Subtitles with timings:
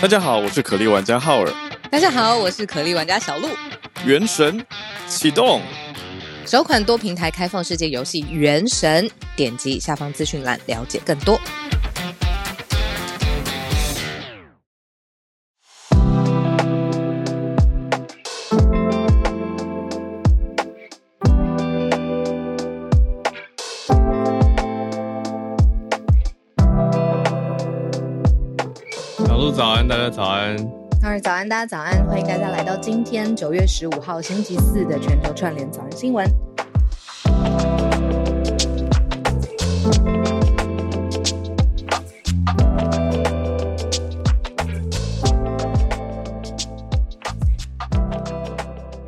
[0.00, 1.52] 大家好，我是可莉玩家浩尔。
[1.90, 3.48] 大家好，我是可莉玩家小鹿。
[4.04, 4.64] 原神
[5.08, 5.60] 启动，
[6.46, 11.40] 首款多平台开放世界游戏《原神》，点击下方资讯栏了解更多。
[30.56, 30.78] 家早安。
[31.00, 32.06] 好，早安，大家早安。
[32.06, 36.26] 欢迎大家来到今天九月十五号星期四的全球串联早安新闻。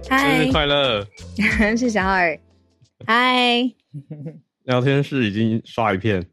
[0.08, 1.06] 嗨，生日快乐！
[1.76, 2.38] 谢谢浩尔。
[3.06, 3.72] 嗨，
[4.64, 6.24] 聊天室已经刷一片。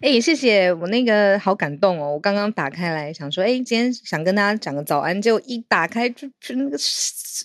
[0.00, 2.12] 哎，谢谢我那个好感动哦！
[2.12, 6.76] 我刚刚打开来想说，哎，今天想跟大家讲个早安，结果一打开就就那个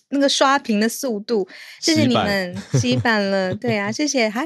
[0.09, 1.47] 那个刷屏的速度，
[1.80, 4.45] 谢谢你们洗版了，对啊，谢谢嗨！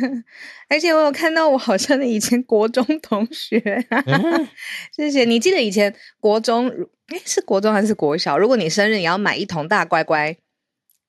[0.68, 3.58] 而且我有看到我好像以前国中同学，
[3.90, 4.48] 嗯、
[4.94, 6.68] 谢谢你记得以前国中，
[7.08, 8.36] 哎，是国中还是国小？
[8.36, 10.36] 如果你生日，你要买一桶大乖乖。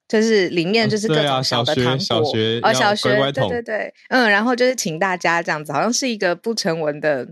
[0.08, 7.28] 就是里面就是各种小的糖果，哦，小学，哦，小学，对对对，嗯，然后就是请大家这样子，好像是一个不成文的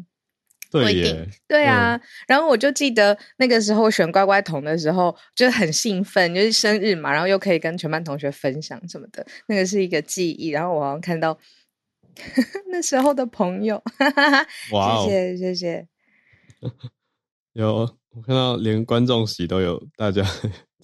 [0.71, 2.01] 规定，对，对啊，嗯。
[2.27, 10.49] 然后我就记得那个时候选乖乖桶的时候，就很兴奋，就是生日嘛，然后又可以跟全班同学分享什么的，那个是一个记忆。
[10.49, 11.37] 然后我好像看到
[12.71, 13.81] 那时候的朋友，
[14.73, 15.87] 哇，哦，谢谢谢谢。
[17.53, 20.25] 有我看到连观众席都有大家。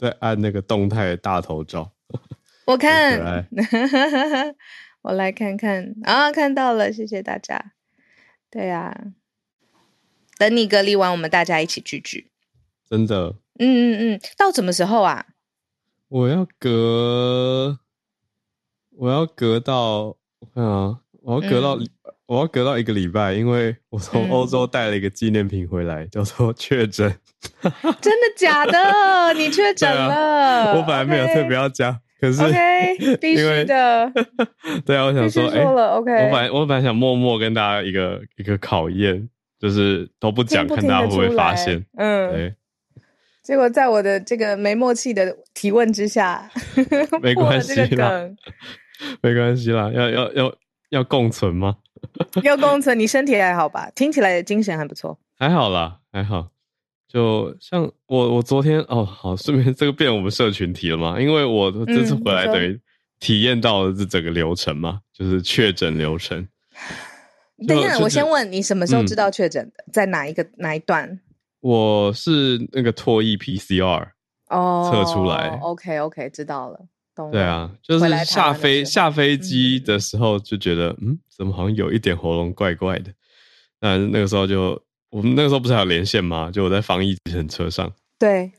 [0.01, 1.91] 在按那个动态大头照，
[2.65, 3.47] 我看，
[5.03, 7.73] 我来看看啊，看到了，谢谢大家。
[8.49, 9.13] 对呀、啊，
[10.39, 12.31] 等你隔离完，我们大家一起聚聚。
[12.89, 15.27] 真的，嗯嗯嗯，到什么时候啊？
[16.07, 17.77] 我要隔，
[18.97, 21.77] 我要隔到，我看啊，我要隔到。
[22.31, 27.13] 嗯我要隔到一个礼拜，因为我从欧洲带了一个纪念品回来，嗯、叫做确诊。
[27.99, 29.33] 真的假的？
[29.35, 30.71] 你确诊了、啊？
[30.79, 34.09] 我本来没有特别要讲，可是 OK， 必须的。
[34.85, 36.09] 对啊，我想说，哎，OK。
[36.09, 39.27] 我本来我本来想默默跟大家一个一个考验，
[39.59, 41.85] 就是都不讲，看大家会不会发现。
[41.97, 42.55] 嗯，对。
[43.43, 46.49] 结果在我的这个没默契的提问之下，
[47.21, 48.29] 没关系啦，
[49.19, 50.55] 没关系啦，要要要
[50.91, 51.75] 要共存吗？
[52.43, 53.89] 要工程，你身体还好吧？
[53.95, 56.49] 听起来精神还不错，还好啦，还好。
[57.07, 61.19] 就像我，我昨天哦，好，顺便这个变我们社群题了嘛？
[61.19, 62.79] 因为我这次回来等于
[63.19, 66.47] 体验到了这整个流程嘛，嗯、就是确诊流程。
[67.67, 69.91] 等一下，我先问你什么时候知道确诊的、嗯？
[69.91, 71.19] 在哪一个哪一段？
[71.59, 74.07] 我是那个唾液 PCR
[74.47, 75.49] 哦测出来。
[75.61, 76.79] OK OK，知道了。
[77.29, 83.13] 对啊，就是下飞下飞机的时候就觉得，嗯，怎么好像有一点喉咙怪怪的。
[83.81, 86.49] 那那个时候就我们那个时候不是还有连线吗？
[86.49, 87.17] 就我在防疫
[87.49, 87.91] 车上。
[88.17, 88.51] 对，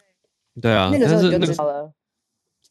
[0.60, 1.92] 对啊，那个时候就知道了。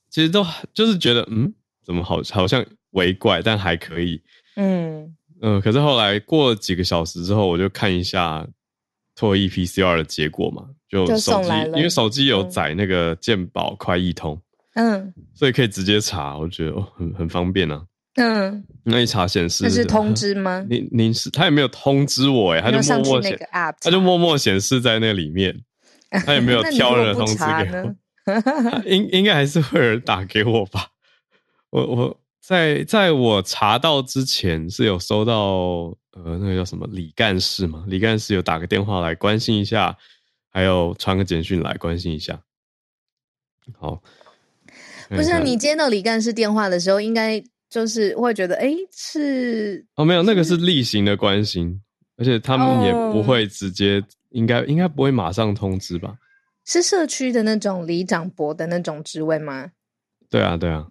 [0.09, 1.51] 其实都就是觉得，嗯，
[1.83, 4.21] 怎么好好像微怪，但还可以。
[4.57, 8.45] 嗯嗯，可是后来过了几个小时之后，我就看一下
[9.17, 14.39] 唾液 PCR 的结果嘛，就手机，因为手机有载那个健保快易通。
[14.73, 17.85] 嗯，所以可以直接查，我觉得哦，很很方便啊。
[18.15, 20.65] 嗯，那一查显示，那是通知吗？
[20.69, 25.57] 你你是他也没有通知我哎，他就默默显，他就默默显示在那里面，
[26.25, 27.95] 他也没有挑人的通知给我。
[28.85, 30.87] 应应该还是会有人打给我吧？
[31.71, 39.97] 我我在在我查到之前是有收到呃那个叫什么李干事嘛，李干事有打个电话来关心一下，
[40.51, 42.41] 还有传个简讯来关心一下。
[43.79, 44.01] 好。
[45.15, 51.81] 不是你接到李干事电话的时候，应该就是会觉得，哎，是哦，没有，那个是例行的关心，
[52.17, 56.15] 而且他们也不会直接，哦、应该应该不会马上通知吧？
[56.63, 59.71] 是社区的那种里长伯的那种职位吗？
[60.29, 60.87] 对啊，对啊。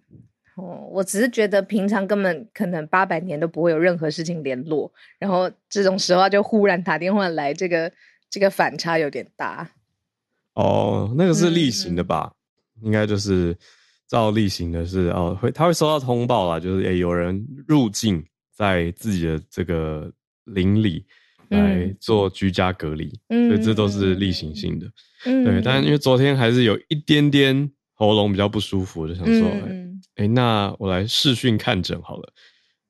[0.56, 7.90] 哦，我只是觉得平常根本可能八百年都不会有任何事情联络，然后这种时候就忽然打电话来，这个
[8.28, 9.70] 这个反差有点大。
[10.55, 12.32] 哦，那个是例行的吧？
[12.81, 13.56] 嗯、应该就是。
[14.10, 18.20] 照例行的是哦，会他会收到通报啦，就是诶、欸、有人入境
[18.52, 20.10] 在自己的这个
[20.46, 21.06] 邻里
[21.50, 24.86] 来做居家隔离，嗯，所以这都是例行性的，
[25.26, 25.62] 嗯，对。
[25.62, 30.00] 但因为昨天还是有一点点喉咙比较不舒服，就想说，哎、嗯。
[30.16, 32.32] 欸欸，那我来视讯看诊好了，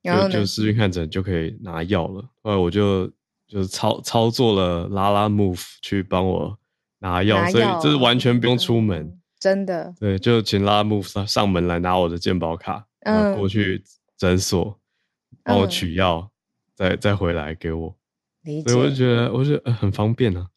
[0.03, 2.27] 就就视讯看诊就可以拿药了。
[2.41, 3.07] 后来我就
[3.47, 6.57] 就是操操作了拉拉 move 去帮我
[6.99, 9.93] 拿药，所以这是完全不用出门，嗯、真的。
[9.99, 13.83] 对，就请拉拉木上上门来拿我的健保卡，嗯，过去
[14.15, 14.79] 诊所
[15.43, 16.31] 帮我取药，嗯、
[16.75, 17.97] 再再回来给我。
[18.43, 18.71] 理解。
[18.71, 20.47] 所以我就觉得，我觉得很方便啊。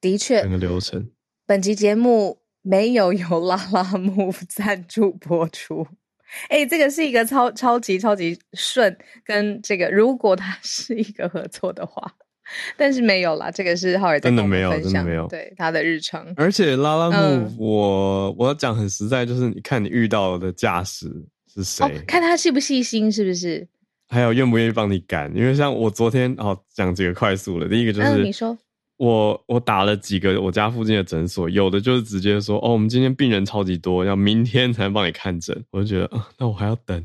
[0.00, 1.10] 的确，整个流程。
[1.46, 5.86] 本集节目没有由拉拉木赞助播出。
[6.48, 12.16] 哎、欸，这个是一个超超级超级顺，跟这个如果它是一个合作的话，
[12.76, 16.32] 但是没有啦，这个是浩尔真的没有，真的没有，对他的日程。
[16.36, 21.06] 而且拉拉木，嗯、我我要讲很实在，就是你看你遇到的驾驶
[21.52, 23.66] 是谁、哦，看他细不细心，是不是？
[24.08, 25.34] 还有愿不愿意帮你赶？
[25.36, 28.56] 因为像我昨天哦，讲几个快速的，第一个就是、嗯、你说。
[28.96, 35.64] 我我打了几个我家附近的诊所，有的就是直接说哦，我们今天病人超级多，要明天才能帮你看诊。
[35.72, 37.04] 我就觉得，呃，那我还要等。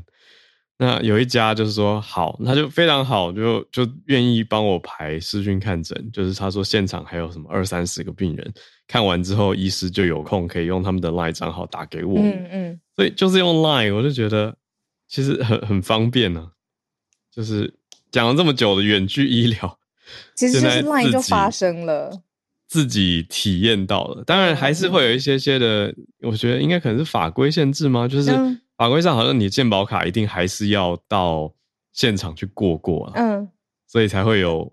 [0.82, 6.10] 那有一家就是说好，他就非常好，就就愿意帮我排视讯看诊。
[6.10, 8.54] 就是他说现场还有什么二三十个病人，
[8.88, 12.18] 看完之后医师就有空可以用他们的 LINE 账号打给我。
[12.18, 12.80] 嗯嗯。
[12.96, 14.56] 所以就是用 LINE，我就觉得
[15.06, 16.48] 其实很很方便呢，啊。
[17.30, 17.74] 就是
[18.10, 19.78] 讲了这么久的远距医疗。
[20.34, 22.22] 其实就是 line 就发生了，
[22.66, 24.24] 自己体验到了。
[24.24, 28.08] 当然还是会有一些些的，嗯、我觉得应该可能是法规限制吗？
[28.08, 28.30] 就是
[28.80, 31.52] 法规上好像你健保卡一定还是要到
[31.92, 33.46] 现场去过过啊，嗯，
[33.86, 34.66] 所以才会有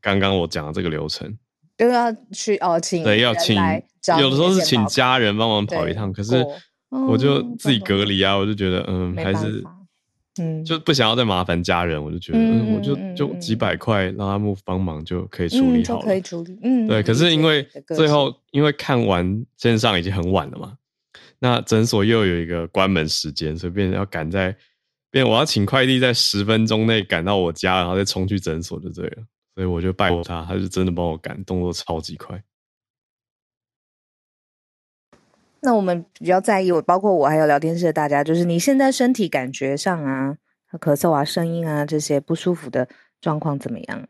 [0.00, 1.36] 刚刚我讲的这个流程，
[1.76, 3.54] 都要去哦，请对要请，
[4.18, 6.42] 有的时候是请家人帮忙跑一趟，可是
[7.06, 9.62] 我就自己隔离啊，我就觉得嗯还是。
[10.40, 16.56] 嗯，就不想要再麻烦家人，我就觉得，嗯，我就就几百块拉拉木帮忙就可以处理好了，可以处理。
[16.62, 17.02] 嗯，对。
[17.02, 20.74] 可是因为最后，因为看完线上已经很晚了嘛，
[21.42, 24.54] 那诊所又有一个关门时间，所以变成要赶在，
[25.10, 29.24] 变我要请快递在十分钟内赶到我家，然后再冲去诊所就对了。
[29.54, 32.42] 所以我就拜托他，他就真的帮我赶，动作超级快。
[35.62, 40.36] 那我们比较在意，我包括我还有聊天室的大家，就是你现在身体感觉上啊，
[40.72, 42.88] 咳嗽啊、声音啊这些不舒服的
[43.20, 44.06] 状况怎么样？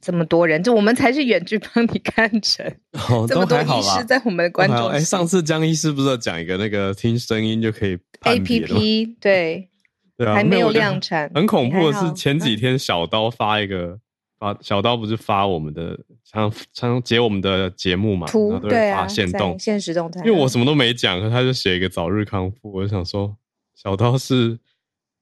[0.00, 2.66] 这么多人，就我们才是远距帮你看诊，
[3.10, 4.88] 哦、这么多医师在我们的观众。
[4.88, 9.68] 哎，上次江医师不是有讲一个那个听声音就可以 A P P 对
[10.16, 11.30] 对啊，还没有量产。
[11.34, 13.98] 很恐怖的是前几天小刀发一个。
[14.38, 20.20] 发小刀不是发我们的常常截我们的节目嘛，图然后都会发现动、现实动态。
[20.26, 22.70] 因为我什么都没讲，可他就写一个早日康复。
[22.70, 23.34] 我就想说，
[23.74, 24.58] 小刀是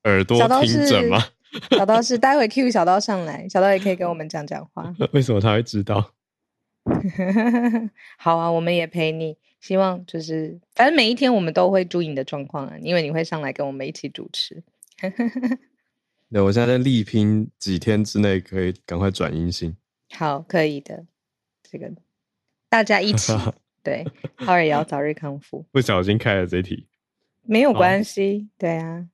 [0.02, 1.24] 耳朵听诊吗？
[1.70, 4.94] 小刀是待会 Q 小刀上来，小刀也可以跟我们讲讲话。
[5.12, 6.12] 为什么他会知道？
[8.18, 9.36] 好啊，我们也陪你。
[9.60, 14.62] 希望就是，反正每一天我们都会注意你的状况啊，因为你会上来跟我们一起主持。
[16.30, 19.74] 对，我现在在力拼几天之内可以赶快转阴性。
[20.10, 21.06] 好，可以的，
[21.62, 21.90] 这个
[22.68, 23.32] 大家一起
[23.82, 24.04] 对，
[24.34, 25.64] 浩尔也要早日康复。
[25.72, 26.86] 不小心开了这题，
[27.44, 29.08] 没有关系，好对啊。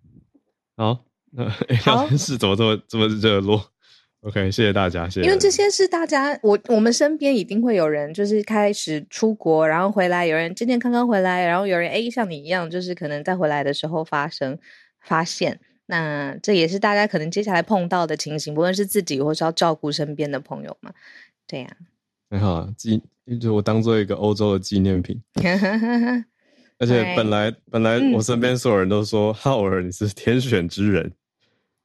[0.77, 1.45] 好，那
[1.85, 3.65] 聊 天室怎么这么这么热络
[4.23, 5.27] ？OK，谢谢大家，谢谢。
[5.27, 14.59] 因为这些是大家，我我们身边一定会有人，就是开始出国，然后回来，有人健健康康回来，然后有人哎，像你一样，就是可能在回来的时候发生
[15.01, 15.61] 发现。
[15.87, 20.93] 那这也是大家可能接下来碰到的情形，不论是自己或是要照顾身边的朋友嘛，
[21.47, 21.89] 对呀、啊。
[22.31, 23.03] 很好，纪
[23.41, 25.21] 就我当做一个欧洲的纪念品。
[26.79, 31.13] 而且本来本来我身边所有人都说浩尔你是天选之人，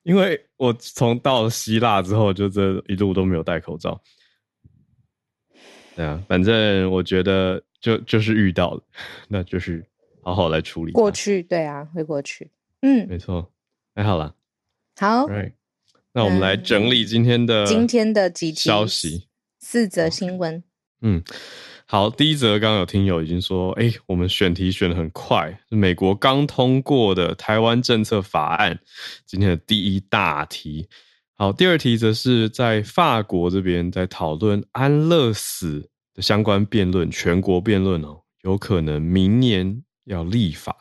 [0.05, 3.99] 因为我从到了希腊之后就这一路都没有戴口罩。
[5.95, 8.83] 对啊，反正我觉得就就是遇到了，
[9.27, 9.83] 那就是
[10.21, 10.91] 好好来处理。
[10.91, 12.51] 过去，对啊，会过去。
[12.81, 13.51] 嗯，没错。
[13.95, 14.35] 太好了，
[14.95, 15.53] 好，Right.
[16.11, 19.27] 那我们来整理今天的今天的几条消息，
[19.59, 20.63] 四则新闻。
[21.01, 21.23] 嗯，
[21.87, 28.79] 好，第一则刚刚有听友已经说，哎，我们选题选得很快，美国刚通过的台湾政策法案，
[29.27, 30.89] 今天的第一大题。
[31.35, 40.75] 好，第二题则是在法国这边在讨论安乐死的相关辩论，全国辩论哦，有可能明年要立法。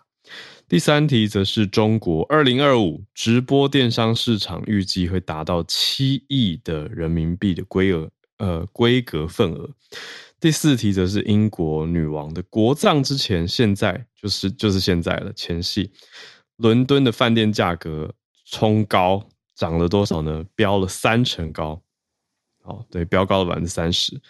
[0.66, 9.68] 第三题则是中国二零二五直播电商市场预计会达到七亿的人民币的规额，呃，规格份额。
[10.44, 15.90] 第四题则是英国女王的国葬之前，现在就是就是现在了，前夕，
[16.56, 18.12] 伦敦的饭店价格
[18.44, 20.44] 冲高，涨了多少呢？
[20.54, 21.80] 飙了三成高，
[22.62, 24.20] 好，对，飙高了百分之三十。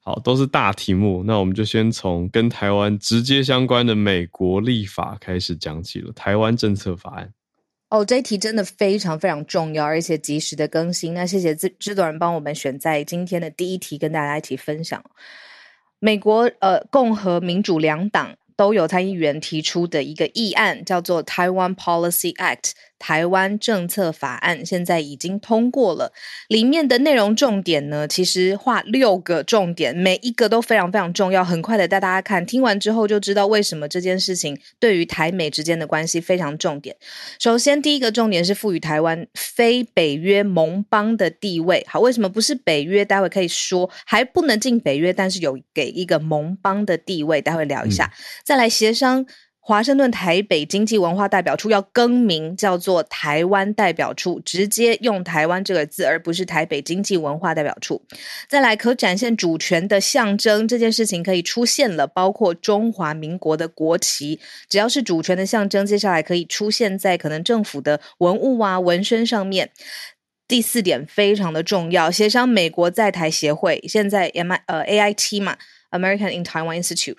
[0.00, 6.12] 好，都是大题目，那我们就先从跟台湾直接相关的美国立法开始讲起了。
[6.14, 7.32] 台湾政策法案，
[7.90, 11.14] 哦，这一题真的非常非常重要，而且及时的更新。
[11.14, 15.00] 那谢谢制制作人帮我们选在今天的第一题跟大家一起分享。
[16.00, 18.36] 美国呃共和民主两党。
[18.60, 22.72] 都有参议员提出的一个议案，叫做 Taiwan Policy Act。
[23.00, 26.12] 台湾政策法案现在已经通过了，
[26.48, 31.42] 里面的内容重点呢，其实画六个重点，每一个都非常非常重要。
[31.42, 36.94] 很快的带大家看，听完之后就知道为什么这件事情对于台美之间的关系非常重点。
[37.40, 41.84] 首先，第一个重点是赋予台湾非北约盟邦的地位。
[41.88, 43.02] 好，为什么不是北约？
[43.02, 48.04] 待会可以说还不能进北约，但是有给一个盟邦的地位，待会聊一下。
[48.04, 48.14] 嗯、
[48.44, 49.24] 再来协商。
[49.70, 58.02] 华盛顿台北经济文化代表处要更名，叫做台湾代表处，直接用台湾这个字，而不是台北经济文化代表处。
[58.48, 69.70] 再来，可展现主权的象征这件事情可以出现了，包括中华民国的国旗，只要是主权的象征，接下来可以出现在可能政府的文物啊、文身上面。
[70.48, 75.56] 第四点非常的重要，协商美国在台协会，现在 M 呃 A I T 嘛
[75.92, 77.18] ，American in Taiwan Institute。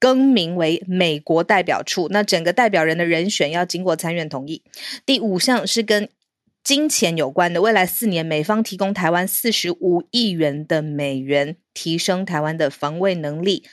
[0.00, 4.62] 更名为美国代表处，那整个代表人的人选要经过参院同意。
[5.04, 6.08] 第五项是跟
[6.64, 13.64] 金钱有关的，未来四年美方提供台湾四十五亿元的美元，提升台湾的防卫能力。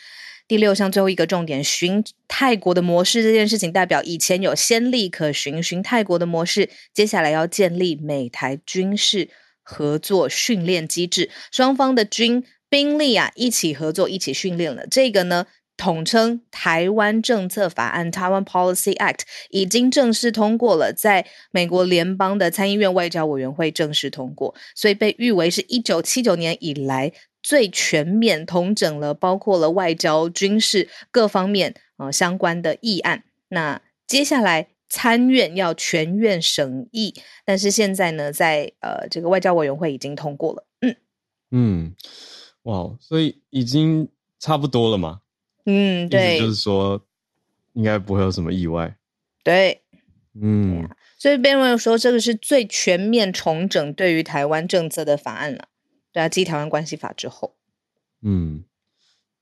[0.48, 9.30] 第六项最后一个重点，寻泰国的模式，这件事情代表以前有先例可循，寻泰国的模式，接下来要建立美台军事
[9.62, 14.86] 合作训练机制，双方的军兵力啊一起合作，一起训练了。
[14.88, 15.48] 这个呢？
[15.78, 33.24] 统称台湾政策法案 （Taiwan Policy Act） 已经正式通过了，在美国联邦的参议院外交委员会正式通过，所以被誉为是一九七九年以来最全面统整了，包括了外交、军事各方面呃相关的议案。
[33.50, 37.14] 那接下来参院要全院审议，
[37.46, 40.66] 但是现在呢，在呃这个外交委员会已经通过了。
[40.82, 40.96] 嗯
[41.52, 41.96] 嗯，
[42.64, 45.22] 哇，所以已经差不多了嘛？
[45.70, 47.02] 嗯，对，就是说，
[47.74, 48.96] 应该不会有什么意外。
[49.44, 49.82] 对，
[50.42, 55.68] 嗯，啊、所以辩论说这个是最全面重整对于台湾政策的法案了。
[56.14, 57.54] 对啊，继台湾关系法之后，
[58.22, 58.64] 嗯，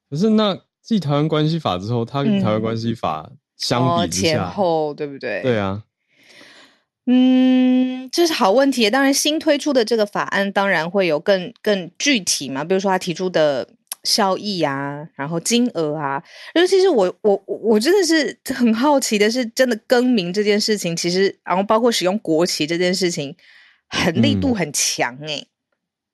[0.09, 5.43] 可是那继台湾关系法之后，它跟台湾关系法相比之下、嗯哦、前后对不对？
[5.43, 5.83] 对啊，
[7.05, 8.89] 嗯，这是好问题。
[8.89, 13.69] 当然，新推出的这个法案当然会有更更具体嘛，比如说他提出的。
[14.05, 23.35] 效益啊，然后金额啊，尤其是我我我真的是很好奇的是，真的更名这件事情，其实然后包括使用国旗这件事情，
[23.89, 25.47] 很力度很强哎、欸嗯。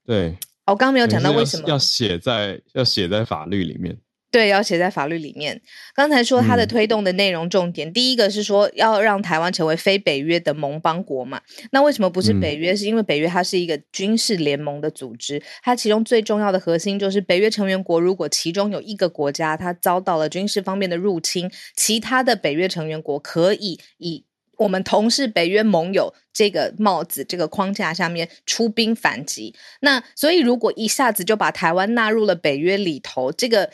[0.06, 3.98] 对，我刚刚没有讲到为什么要写在要写在法律里面。
[4.32, 5.62] 对，要写在法律里面。
[5.94, 11.42] 刚才说它的推动的内容重点，嗯、第一个是说要让台湾成为非北约的盟邦国嘛。
[11.72, 12.72] 那为什么不是北约？
[12.72, 24.24] 嗯、是因为北约它是一个军事联盟的组织，它其中最重要的核心就是北约成员国如果其中有一个国家它遭到了军事方面的入侵，其他的北约成员国可以以
[24.60, 29.54] 我们同是北约盟友这个帽子、这个框架下面出兵反击。
[29.82, 33.70] 那所以如果一下子就把台湾纳入了北约里头，这个。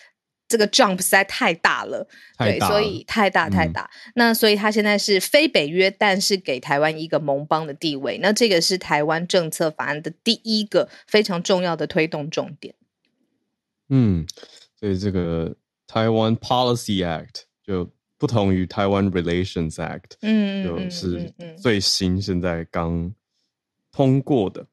[0.48, 3.90] 这个 jump 实在太大了，大了，对，所以太大太大。
[4.06, 8.18] 嗯、那所以他现在是非北约，但是给台湾一个盟邦的地位。
[8.20, 12.74] 那这个是台湾政策法案的第一个非常重要的推动重点。
[13.90, 14.26] 嗯，
[14.80, 23.14] 所以这个台湾 Policy Act 就不同于台湾 Relations Act，嗯，就是最新现在刚
[23.92, 24.66] 通过的。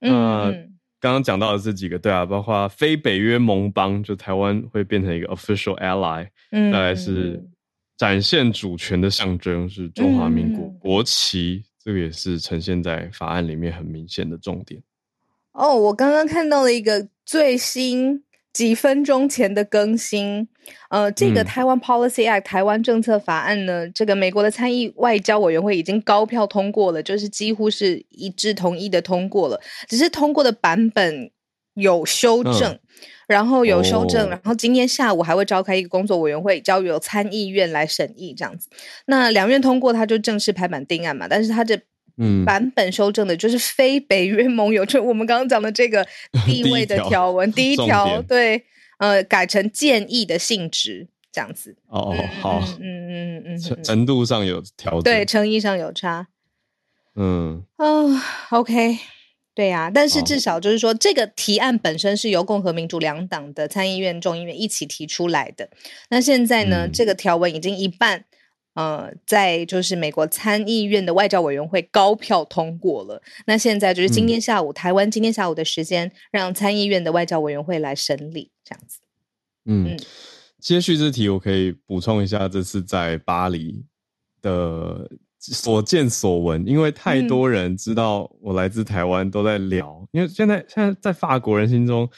[0.00, 0.67] 嗯
[1.00, 7.42] 刚刚讲到的这几个，对啊，包括非北约盟邦，就台湾会变成一个 official ally，嗯，再来是
[7.96, 14.82] 展现主权的象征是中华民国国旗，嗯，这个也是呈现在法案里面很明显的重点。
[15.52, 18.24] 哦，我刚刚看到了一个最新。
[18.50, 20.48] 几分钟前的更新，
[20.90, 31.30] 呃，这个台湾 Policy Act、嗯、台湾政策法案呢，这个美国的参议外交委员会已经高票通过了，就是几乎是一致同意的通过了，只是通过的版本
[31.74, 32.80] 有修正，嗯、
[33.28, 38.68] 然后有修正，哦、然后今天下午还会召开一个工作委员会，交由参议院来审议，这样子。
[39.06, 41.78] 那两院通过，它就正式拍板定案嘛，但是它这。
[42.20, 46.04] 嗯，版本修正的就是非北约盟友，就我们刚刚讲的这个
[46.44, 48.60] 地位的 条文，第一条对，
[48.98, 51.76] 呃，改成建议的性质这样子。
[51.88, 56.28] 哦哦，好，嗯嗯嗯嗯，程度上有调整，对，诚意上有差。
[57.16, 58.98] 嗯，哦，OK，
[59.54, 65.68] 对呀，但是至少就是说，这个提案本身是由共和民主两党的参议院、众议院一起提出来的。
[66.10, 68.24] 那现在呢，这个条文已经一半。
[68.78, 73.20] 呃，在就是美国参议院的外交委员会高票通过了。
[73.44, 79.00] 那现在就是今天下午，嗯、台湾今天下午的时间，让参议院的外交委员会来审理，这样子。
[79.64, 79.98] 嗯，
[80.60, 83.84] 接续这题，我可以补充一下，这次在巴黎
[84.40, 89.98] 的所见所闻，因为太多人知道我来自台湾，都在聊。
[90.02, 92.08] 嗯、因为现在现在在法国人心中，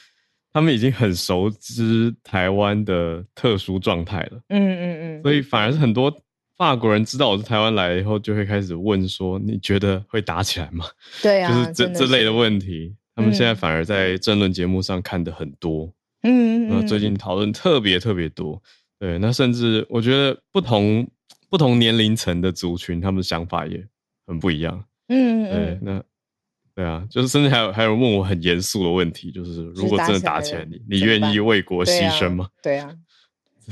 [0.52, 4.42] 他们已经很熟知台湾的特殊状态了。
[4.50, 6.14] 嗯嗯嗯，所以反而是很多
[6.60, 10.84] 法国人知道我是台湾来以后，就会开始问说：“你觉得会打起来吗？”
[11.22, 15.90] 对啊，就是这这类的问题，他们现在反而在政论节目上看的很多。
[16.22, 18.62] 嗯，那最近讨论特别特别多，
[18.98, 21.08] 对，那甚至我觉得不同
[21.48, 23.82] 不同年龄层的族群，他们的想法也
[24.26, 24.84] 很不一样。
[25.08, 26.02] 嗯，对，那
[26.74, 32.50] 对啊，就是甚至还有还有人问我很严肃的问题，就是如果真的打起来，你你愿意为国牺牲吗？
[32.62, 32.94] 对啊，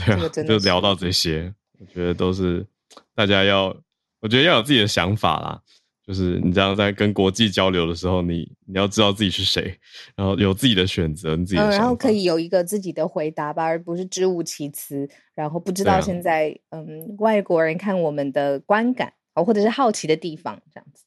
[0.06, 2.66] 对啊， 就聊到这些，我觉得都是
[3.14, 3.76] 大家要，
[4.20, 5.60] 我觉得要有自己的想法啦。
[6.06, 9.78] 就是你这样在跟国际交流的时候，你你要知道自己是谁，
[10.16, 21.04] 然后有自己的选择，你自己的、嗯，然后可以有一个自己的回答吧，而不是支吾其词，然后不知道现在、啊、嗯外国人看我们的观感哦，或者是好奇的地方这样子。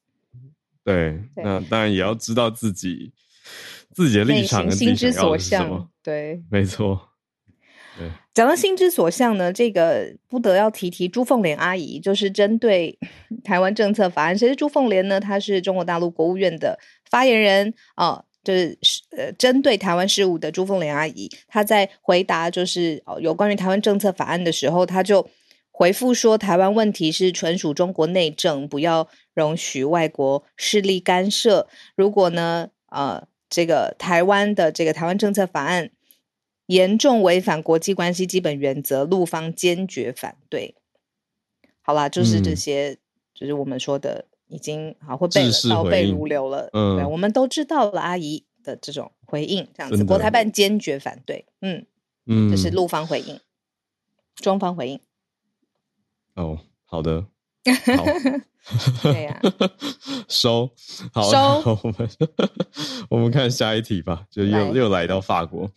[0.84, 3.12] 对，对那当然也要知道自己
[3.92, 5.90] 自己的立场跟心之所向。
[6.04, 7.10] 对，没错。
[8.34, 12.98] 讲到心之所向呢，这个不得要提提朱凤莲阿姨，就是针对
[13.44, 14.38] 台湾政策法案。
[14.38, 15.20] 谁是朱凤莲呢？
[15.20, 16.80] 她是中国大陆国务院的
[17.10, 18.78] 发言人啊，就是
[19.18, 25.30] 呃，针对台湾事务的朱凤莲阿姨，她在回答就是哦有关于台湾政策法案的时候，她就
[25.70, 31.68] 回复说，台湾问题是纯属中国内政，不要容许外国势力干涉。
[31.98, 35.90] 如果呢，呃，这个台湾的这个台湾政策法案。
[36.72, 40.74] 严重违反国际关系基本原则，陆方坚决反对。
[41.82, 42.98] 好啦，就是这些，嗯、
[43.34, 46.70] 就是我们说的，已经好会背了，倒背如流了。
[46.72, 51.46] 嗯，对，我们都知道了阿姨的这种回应，这样子，国台办坚决反对。
[51.60, 51.86] 嗯
[52.26, 53.38] 嗯，这是陆方回应，
[54.36, 55.00] 中方回应。
[56.36, 57.26] 哦，好的，
[57.98, 58.06] 好，
[59.12, 59.72] 对呀、啊，
[60.30, 60.72] 收，
[61.12, 62.10] 好，收，我们
[63.10, 65.70] 我们看下一题吧，就又又来到法国。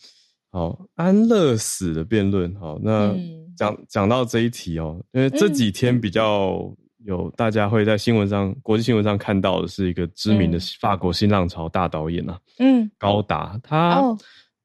[0.55, 2.55] 好，安乐死的辩论。
[2.55, 3.13] 好，那
[3.57, 6.73] 讲讲、嗯、到这一题哦，因为这几天比较
[7.05, 14.17] 有大家会在新闻上、嗯、国际新闻上看到的是一个知名的法国新浪潮大导演啊，嗯，高达，他、哦、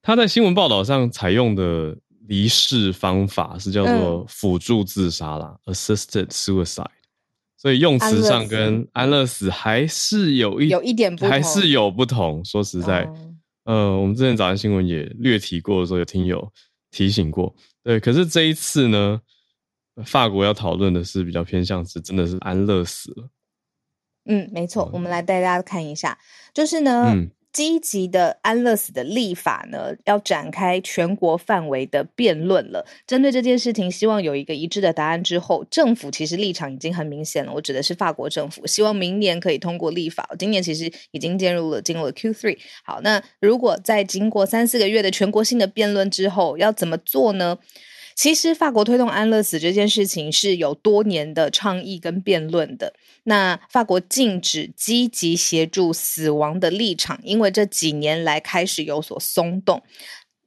[0.03, 1.97] 他在新闻报道上采用的
[2.27, 6.85] 离世方法是叫做辅助自杀啦、嗯、（assisted suicide），
[7.57, 12.45] 所以用词上跟安乐死还是有一有一点不同，还是有不同。
[12.45, 13.05] 说实在。
[13.05, 13.25] 哦
[13.69, 16.51] 呃，我们之前早安新闻也略提过的时候，有听友
[16.89, 17.99] 提醒过，对。
[17.99, 19.21] 可是这一次呢，
[20.05, 23.29] 法国要讨论的是比较偏向是真的是安乐死了。
[24.25, 26.17] 嗯，没错，嗯、我们来带大家看一下，
[26.51, 27.13] 就是呢。
[27.13, 32.85] 嗯积极的安乐死的立法呢，要展开全国范围的辩论了。
[33.07, 37.51] 针对这件事情，希望有一个一致的答案之后，政府其实立场已经很明显了。
[37.53, 40.29] 我指的是法国政府，希望明年可以通过立法。
[40.37, 42.57] 今年其实已经进入了进入了 Q3。
[42.83, 47.57] 好，那如果在经过三四个月的全国性的辩论之后，要怎么做呢？
[48.21, 52.93] 其实，法国推动安乐死这件事情是有多年的倡议跟辩论的。
[53.23, 59.81] 那法国禁止积极协助死亡的立场，因为这几年来开始有所松动，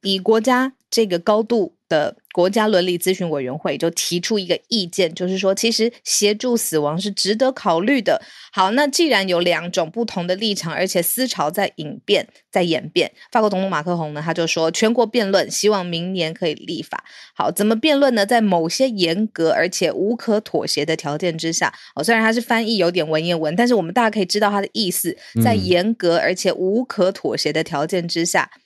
[0.03, 1.73] 以国家这个高度。
[1.89, 8.21] 的国家伦理咨询委员会就提出一个意见，就是说，其实协助死亡是值得考虑的。
[8.51, 17.03] 好，那既然有两种不同的立场，而且思潮在演变，在演变，法国总统马克宏呢，他就说全国辩论，希望明年可以立法。
[17.35, 18.25] 好，怎么辩论呢？
[18.25, 28.49] 在某些严格而且无可妥协的条件之下，哦，虽然他是翻译有点文言文，但是我们大家可以知道他的意思，在严格而且无可妥协的条件之下。
[28.55, 28.62] 嗯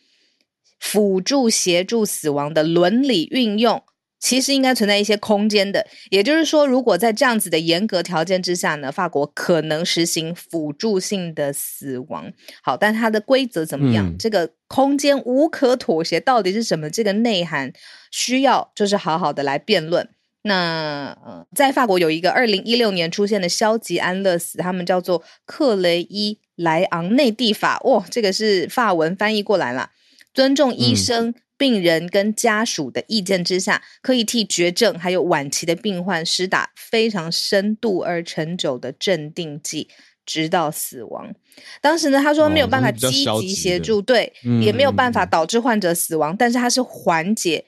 [0.79, 3.81] 辅助协助死亡的伦理运用，
[4.19, 5.85] 其实应该存在一些空间的。
[6.09, 12.31] 也就是说，如果在这样子的严格条件之下呢，法国可能实行辅助性的死亡。
[12.61, 14.07] 好，但它的规则怎么样？
[14.07, 16.89] 嗯、这个空间无可妥协到底是什么？
[16.89, 17.71] 这个内涵
[18.11, 20.09] 需要就是好好的来辩论。
[20.43, 27.79] 那呃，在法国有一个二零一六年出现的消极安乐死，他们叫做克雷伊莱昂内蒂法。
[27.83, 29.89] 哇，这个是法文翻译过来了。
[30.37, 39.89] 尊重医生、病人跟家属的意见之下，嗯、可以替绝症还有晚期的病患施打非常深度而长久的镇定剂，
[40.27, 41.33] 直到死亡。
[41.81, 47.65] 当时呢，他说没有办法积极协助，对，嗯、也没有办法导致患者死亡，嗯、但是他是缓解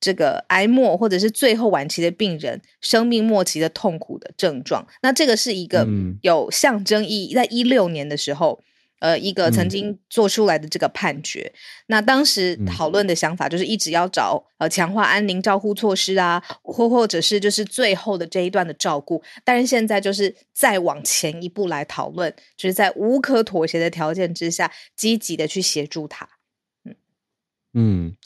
[0.00, 4.86] 这个癌末或者是最后晚期的病人生命末期的痛苦的症状。
[5.02, 5.86] 那这个是一个
[6.22, 8.62] 有象征意义，在一六年的时候。
[8.98, 26.26] 呃，一个曾经做出来的这个判决，嗯、那当时讨论的想法就是一直要找呃强化安宁照护措施啊，或或者是就是最后的这一段的照顾，但是现在就是再往前一步来讨论，就是在无可妥协的条件之下，积极的去协助他。
[26.84, 26.96] 嗯。
[27.74, 28.16] 嗯，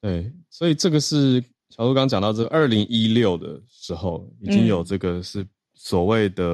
[0.00, 6.44] 对，所以这个是小鹿刚讲到这个二零一六的时候，已经有这个是所谓的、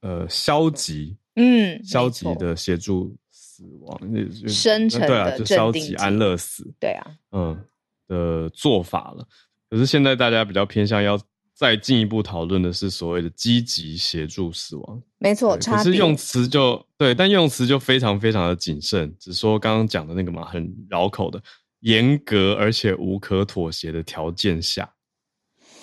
[0.00, 1.16] 嗯、呃消极。
[1.36, 4.00] 嗯，消极的协助死亡，
[4.48, 7.64] 深沉的对啊，就消极安乐死，对啊，嗯
[8.08, 9.26] 的做法了。
[9.68, 11.18] 可是现在大家比较偏向要
[11.54, 21.40] 再进一步讨论的是所谓的积极协助死亡，没错，可是用词就对，但用词就非常非常的谨慎，只说刚刚讲的那个嘛，很绕口的
[21.80, 24.92] 严格而且无可妥协的条件下，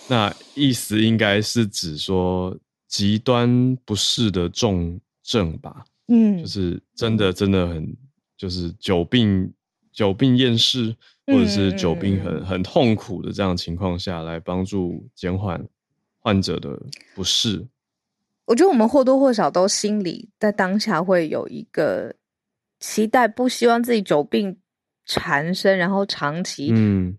[0.09, 2.57] 那意思应该是指说
[2.87, 4.99] 极端不适的重。
[5.27, 7.93] 症吧，嗯，就是真的真的很，
[8.37, 9.53] 就是久病
[9.91, 15.61] 久病厌世，或者是久病很很痛苦的这样的情况下来帮助减缓
[16.19, 16.79] 患者的
[17.13, 17.67] 不适。
[18.45, 22.15] 我觉得我们或多或少都心里在当下会有一个
[22.79, 24.57] 期待，不希望自己久病
[25.05, 27.17] 缠身，然后长期嗯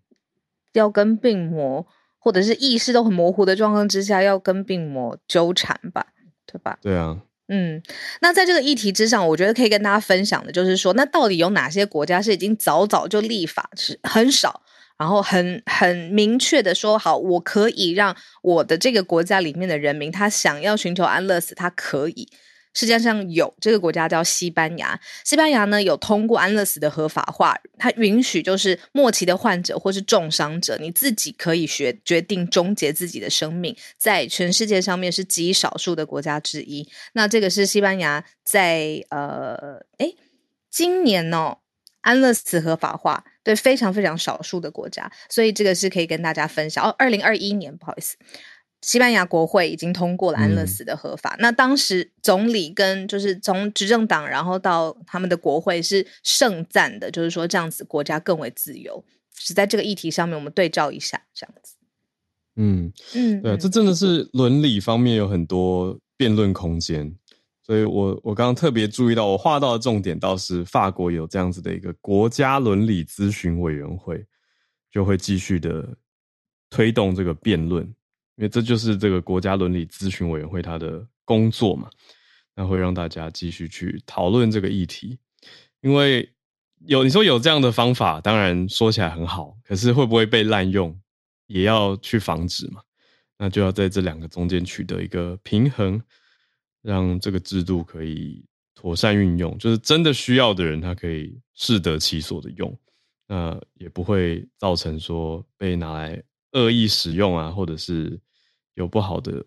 [0.73, 1.87] 要跟病魔、嗯、
[2.19, 6.07] 或者是意识都很模糊的状况之下要跟病魔纠缠吧，
[6.47, 6.79] 对吧？
[6.81, 7.21] 对啊。
[7.49, 7.83] 嗯，
[8.21, 14.61] 那在这个议题之上，我觉得可以跟大家分享的，就是说，那到底有哪些国家是已经早早就立法，是很少，
[14.99, 22.29] 然后很很明确的说，好，我可以让我的这个国家里面的人民，他想要寻求安乐死，他可以。
[22.75, 36.89] 世界上有这个国家叫西班牙，西班牙呢有通过安乐死的合法化，它允许就是末期的患者或是重伤者，你自己可以决决定终结自己的生命，在全世界上面是极少数的国家之一。
[37.13, 40.17] 那这个是西班牙在呃，诶，
[40.71, 41.59] 今年哦，
[42.03, 46.95] 安乐死合法化，对，非常非常少数的国家，所以这个是可以跟大家分享哦。
[46.99, 48.17] 二零二一年，不好意思。
[48.83, 51.35] 西班牙国会已经通过了安乐死的合法。
[51.35, 59.05] 嗯、那当时总理跟就是从执政党，然后到他们的国会是盛赞的，就是说这样子国家更为自由。
[59.41, 61.77] 是在这个议题上面，我们对照一下这样子。
[62.57, 67.15] 嗯嗯，对，这真的是伦理方面有很多辩论空间。
[67.63, 74.25] 所以我我刚刚特别注意到，我画到的重点倒是法国有这样子的一个国家伦理咨询委员会，
[74.91, 75.87] 就会继续的
[76.71, 77.95] 推动这个辩论。
[78.39, 81.91] 因为这就是这个国家伦理咨询委员会它的工作嘛，
[82.55, 85.19] 那会让大家继续去讨论这个议题。
[85.81, 86.33] 因为
[86.87, 90.97] 有你说有这样的方法，当然说起来很好，可是会不会被滥用，
[91.49, 92.81] 也要去防止嘛。
[93.39, 96.01] 那就要在这两个中间取得一个平衡，
[96.81, 102.79] 让这个制度可以妥善运用，就是真的需要的人，他可以适得其所的用，
[103.27, 106.23] 那也不会造成说被拿来
[106.53, 108.17] 恶意使用啊，或者是。
[108.79, 109.45] 有不好的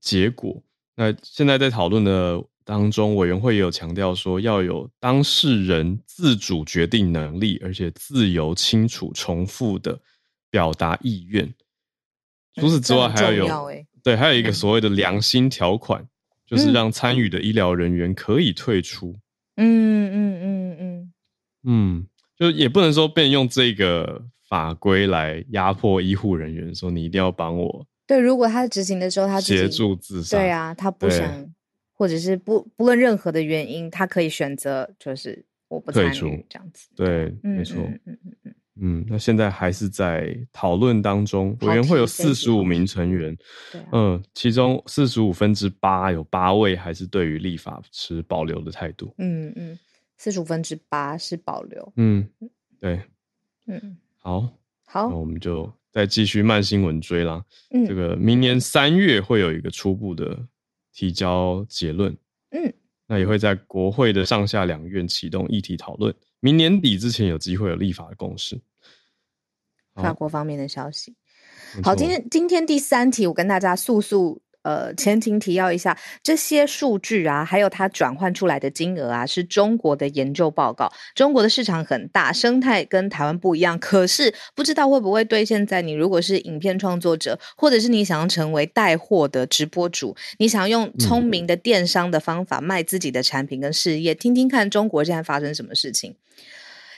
[0.00, 0.62] 结果。
[0.94, 9.98] 那现在在讨论的当中，委员会也有强调说，要有当事人自主决定能力，而且自由、清楚、重复的
[10.50, 11.52] 表达意愿。
[12.54, 13.46] 除此之外，还要有
[14.02, 16.06] 对，还有一个所谓的良心条款，
[16.46, 19.16] 就是让参与的医疗人员可以退出。
[19.56, 21.12] 嗯嗯嗯嗯
[21.62, 22.06] 嗯，
[22.36, 27.86] 就也不能说被人用这个法规来压迫医护人员，说你一定要帮我。
[28.10, 31.54] 对，如果他执行的时候，他协助自杀，对啊，他不想，
[31.92, 36.88] 或者是不不论任何的原因，他可以选择就是我不参与这样子。
[36.96, 37.76] 对，没错。
[37.84, 43.36] 嗯嗯嗯嗯，那现在还是在讨论当中，委员会有四十五名成员，
[43.70, 49.14] 对，嗯，其中四十五分之八有八位还是对于立法持保留的态度。
[49.18, 49.78] 嗯嗯，
[50.16, 51.92] 四十五分之八是保留。
[51.94, 52.28] 嗯，
[52.80, 53.00] 对，
[53.68, 54.40] 嗯，好，
[54.84, 55.72] 好，那我们就。
[55.92, 60.46] 再继续慢新闻追啦，嗯，这个明年三月会有一个初步的
[60.92, 62.16] 提交结论，
[62.50, 62.72] 嗯，
[63.06, 68.60] 那也会在国会的上下两院启动议题讨论，明年底之前有机会有立法的共识。
[69.94, 71.14] 法国方面的消息，
[71.82, 74.40] 好，今天今天第三题，我跟大家速速。
[74.62, 80.92] 呃，前情提要一下，这些数据啊，还有它转换出来的金额啊，是中国的研究报告。
[81.14, 96.16] 中国的市场很大，生态跟台湾不一样，可是不知道会不会对现在你如果是影片创作者，或者是你想要成为带货的直播主，你想要用聪明的电商的方法卖自己的产品跟事业，听听看中国现在发生什么事情。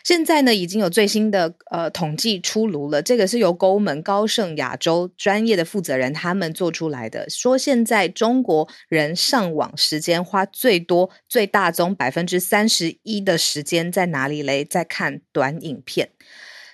[0.05, 14.65] 现在呢，已经有最新的呃统计出炉了，这个是由高门高盛亚洲专业的负责人他们做出来的，说现在中国人上网时间花最多、最大宗百分之三十一的时间在哪里嘞？
[14.65, 16.11] 在看短影片。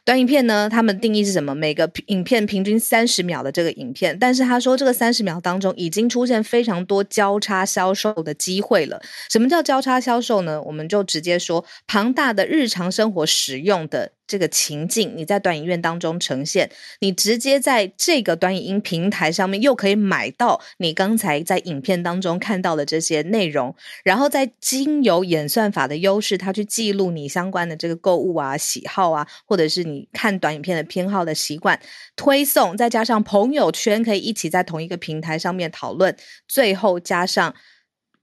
[0.09, 1.55] 短影片呢，他们定义是什么？
[1.55, 8.99] 每个影片平均三十秒的这个影片，但是他说这个三十秒当中已经出现非常多交叉销售的机会了。
[9.29, 10.62] 什么叫交叉销售呢？
[10.62, 14.12] 我们就直接说庞大的日常生活使用的。
[14.29, 31.81] 这个情境你在短影院当中呈现，你直接在这个短影音平台上面又可以买到你刚才在影片当中看到的这些内容，然后再经由演算法的优势，它去记录你相关的这个购物啊、喜好啊，或者是你看短影片的偏好的习惯，
[32.14, 36.14] 推送，再加上朋友圈可以一起在同一个平台上面讨论，
[36.47, 37.55] 最后加上。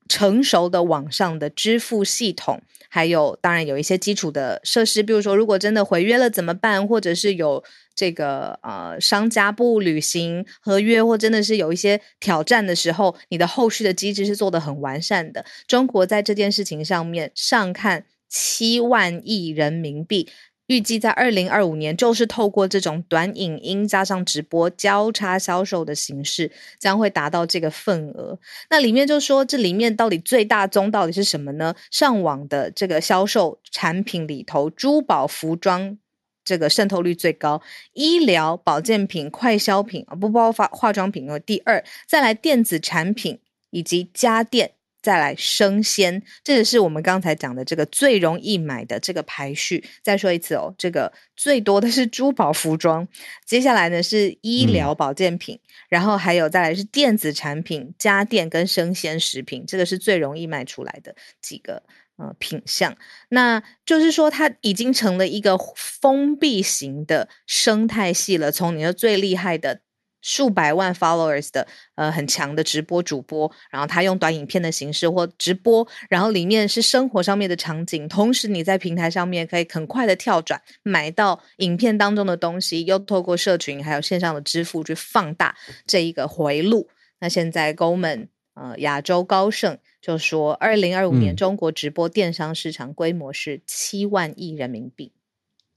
[0.08, 2.62] 成熟的网上的支付系统，
[2.96, 7.62] 还有当然有一些基础的设施，比如说如果真的毁约了怎么办，或者是有
[7.94, 15.44] 这个呃商家不履行合约，或真的是有一些挑战的时候，你的后续的机制是做得很完善的。
[15.68, 20.30] 中国在这件事情上面上看七万亿人民币。
[20.68, 28.40] 预计在二零二五年，就是透过这种短影音加上直播交叉销售的形式，将会达到这个份额。
[28.70, 31.76] 那里面就说，这里面到底最大宗到底是什么呢？
[31.92, 35.98] 上网的这个销售产品里头，珠宝、服装
[36.44, 37.62] 这个渗透率最高，
[37.94, 41.40] 医疗保健品、快消品啊，不包括化妆品哦。
[41.40, 43.40] 第二，再来电子产品
[43.72, 44.75] 以及家电。
[45.06, 49.84] 再来生鲜，这个是我们刚才讲的这个最容易买的这个排序。
[50.02, 53.08] 再说一次哦，这个最多的是珠宝服装，
[53.46, 61.84] 接下来呢是医疗保健品，嗯、然后还有再来是电子产品、家电跟生鲜食品，这个是最容易卖出来的几个
[62.18, 62.98] 呃品项。
[63.30, 68.52] 那就是说，它已经成了一个封闭型的生态系了。
[68.52, 69.82] 从你的最厉害的。
[70.26, 86.90] 数百万 followers 的呃很强的直播主播，然后他用短影片的形式或直播，然后里面是生活上面的场景，同时你在平台上面可以很快的跳转买到影片当中的东西，又透过社群还有线上的支付去放大这一个回路。
[87.20, 95.12] 那现在 Goldman 呃亚洲高盛就说，二零二五年中国直播电商市场规模是七万亿人民币。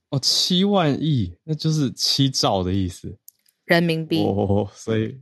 [0.09, 3.15] 哦，七万亿，那就是七兆的意思。
[3.69, 5.15] 人民币哦，所以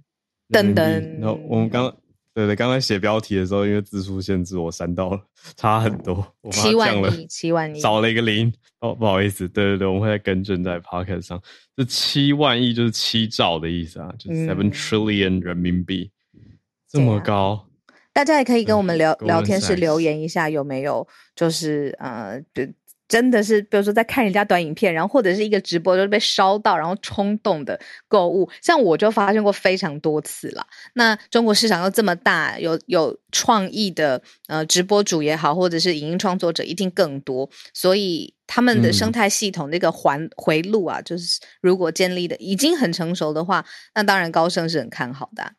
[0.49, 1.19] 等等。
[1.19, 1.93] 然后我们刚
[2.33, 5.21] 对对，刚才写标题的时候，因为字数限制，我删到了，
[5.57, 6.25] 差很多。
[6.51, 8.51] 七万亿，七万亿，少了一个零。
[8.79, 11.41] 哦，不好意思，对对对，我们会再更正在 Pocket 上。
[11.75, 16.39] 这七万亿就是七兆的意思啊，就是 seven trillion 人民币，嗯、
[16.87, 17.67] 这么高。
[18.13, 21.05] 大家也可以跟我们聊聊天室留言一下，有没有
[21.35, 22.63] 就是呃，就。
[23.07, 30.67] 真的是，比如说在看人家短影片，然后或者是一个直播，就是被烧到，然后冲动的购物，像我就发生过非常多次了。
[30.93, 43.65] 那中国市场又这么大，有有创意的呃直播主也好，或者是影音创作者一定更多，所以他们的生态系统那个环回路啊，就是如果建立的已经很成熟的话，
[43.95, 45.51] 那当然高盛是很看好的啊。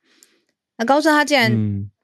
[0.76, 1.50] 那高盛他既然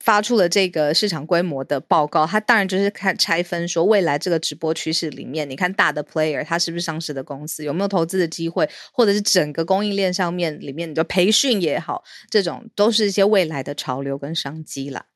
[0.04, 15.06] 发出了这个市场规模的报告，他当然就是看拆分说未来这个直播趋势里面，你看大的 player 它是不是上市的公司，有没有投资的机会，或者是整个供应链上面里面你的培训也好，这种都是一些未来的潮流跟商机啦。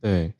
[0.00, 0.32] 对，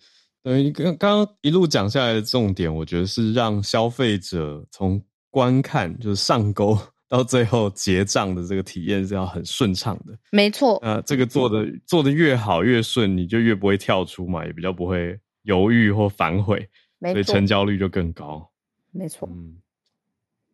[0.42, 6.78] 等于，刚刚一路讲下来的重点，我觉得是让消费者从观看就是上钩。
[7.12, 10.78] 到最后结账的这个体验是要很顺畅的，没错。
[10.78, 16.66] 呃这个做的做的越好越顺，你就越不会跳出嘛，也比较不会犹豫或反悔，
[17.02, 18.50] 所以成交率就更高。
[18.92, 19.28] 没错。
[19.30, 19.58] 嗯，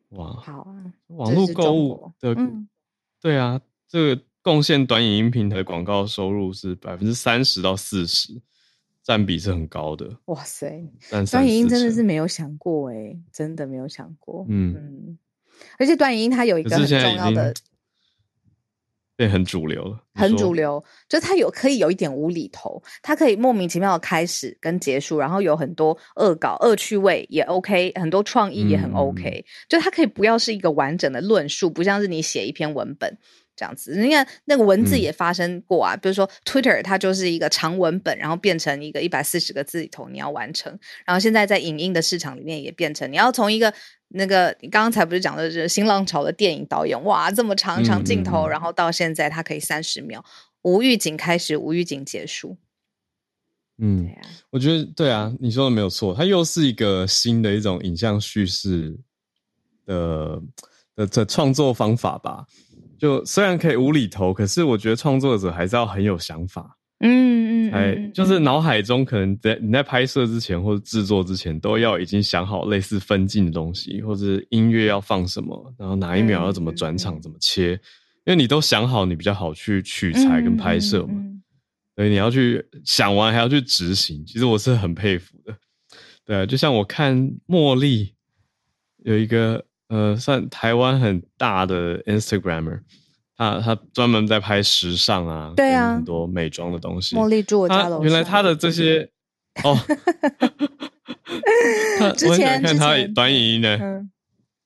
[0.08, 2.68] 哇，好啊，网络购物的，嗯、
[3.22, 8.32] 对啊，这个贡献短影音平台的广告收入是百分之三十到四十，
[9.04, 10.18] 占比是很高的。
[10.24, 10.84] 哇塞，
[11.30, 14.44] 短影音真的是没有想过哎，真的没有想过。
[14.48, 14.74] 嗯。
[14.74, 15.18] 嗯
[15.78, 17.54] 而且短影音它有一个很重要的，
[19.16, 20.04] 对，很主流了。
[20.14, 29.44] 很主流，就它有可以有一点无厘头，它可以莫名其妙的开始跟结束，然后有很多恶搞、恶趣味也 OK，很多创意也很 OK，嗯。
[29.68, 33.16] 就它可以不要是一个完整的论述，不像是你写一篇文本
[33.54, 33.96] 这样子。
[33.96, 43.72] 你看那个文字也发生过啊，嗯、比如说 Twitter 它就是一个长文本，然后变成一个一百四十个字里头你要完成，然后现在在影音的市场里面也变成你要从一个。
[44.08, 50.24] 那个你刚刚才不是讲的是新浪潮的电影导演哇，这么长长镜头，嗯嗯嗯，然后到现在他可以三十秒
[50.62, 52.56] 无预警开始，无预警结束。
[53.78, 58.98] 嗯，对啊，我觉得对啊，你说的没有错，它又是一个新的一种影像叙事
[59.86, 60.42] 的
[60.96, 62.44] 的的创作方法吧。
[62.98, 66.76] 就虽然可以无厘头，可是我觉得创作者还是要很有想法。
[66.98, 77.72] 嗯嗯，哎、嗯，就是脑海中可能在你在拍摄之前或者制作之前，都要已经想好类似分镜的东西，或者音乐要放什么，然后哪一秒要怎么转场、嗯、怎么切，
[78.24, 81.14] 因为你都想好，你比较好去取材跟拍摄嘛。
[81.96, 85.56] 所以你要去想完，还要去执行，其实我是很佩服的。
[86.24, 87.16] 对啊，就像我看
[87.48, 88.14] 茉莉
[88.98, 92.80] 有一个呃，算台湾很大的 Instagrammer，
[93.38, 97.16] 他他专门在拍时尚啊，对啊，很多美妆的东西。
[97.16, 98.04] 茉莉住我家楼下。
[98.04, 99.08] 原来他的这些
[99.64, 99.76] 哦，
[102.14, 103.78] 之前我很喜欢看他短影音呢。
[103.80, 104.10] 嗯，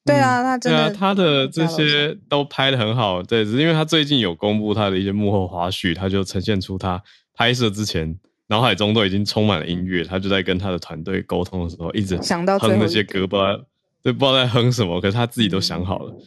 [0.05, 3.23] 对啊，他真的，他的这些都拍的很好。
[3.23, 7.01] 对，只是因为他最近有公布他的一些幕后花絮，他就呈现出他。
[7.35, 13.59] 拍摄之前，脑海中都已经充满了音乐，他就在跟他的团队沟通的时候，一直想到哼那些歌，不知道
[14.03, 16.13] 对，不知道在哼什么，可是他自己都想好了。
[16.13, 16.21] 嗯、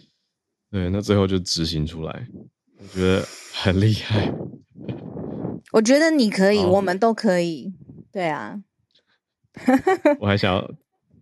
[0.76, 2.28] 对，那最后就执行出来，
[2.80, 4.30] 我觉得很厉害。
[5.72, 7.74] 我觉得你可以，我们都可以。
[8.12, 8.58] 对啊，
[10.20, 10.70] 我还想要，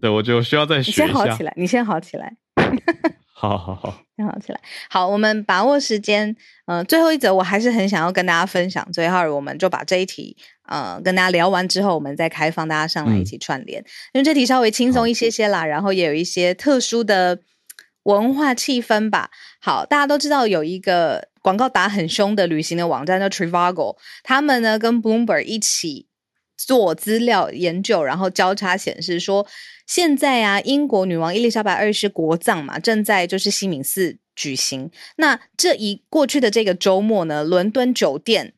[0.02, 1.04] 对，我就需要再学一下。
[1.06, 2.36] 你先好起来，你先好起来。
[3.32, 4.60] 好好好，先好起来。
[4.90, 6.30] 好，我们把握时间。
[6.66, 8.92] 嗯、呃，最后一则我还是很想要跟大家分享。
[8.92, 10.36] 最后，我们就把这一题，
[10.68, 13.80] 呃，跟大家聊完之后，我们再开放大家上来一起串联。
[13.84, 17.40] 嗯、因为这题稍微轻松一些些啦，然后也有一些特殊的
[18.04, 19.32] 文化气氛吧。
[19.60, 26.08] 好，大家都知道有一个广告打很凶的旅行的网站叫 Trivago，他们呢跟 Bloomberg 一起
[26.58, 29.48] 做资料研究，然后交叉显示说。
[29.86, 34.90] 现在啊，英国女王伊丽莎白二世国葬嘛，正在就是西敏寺举行。
[35.18, 38.54] 那这一过去的这个周末呢，伦敦酒店。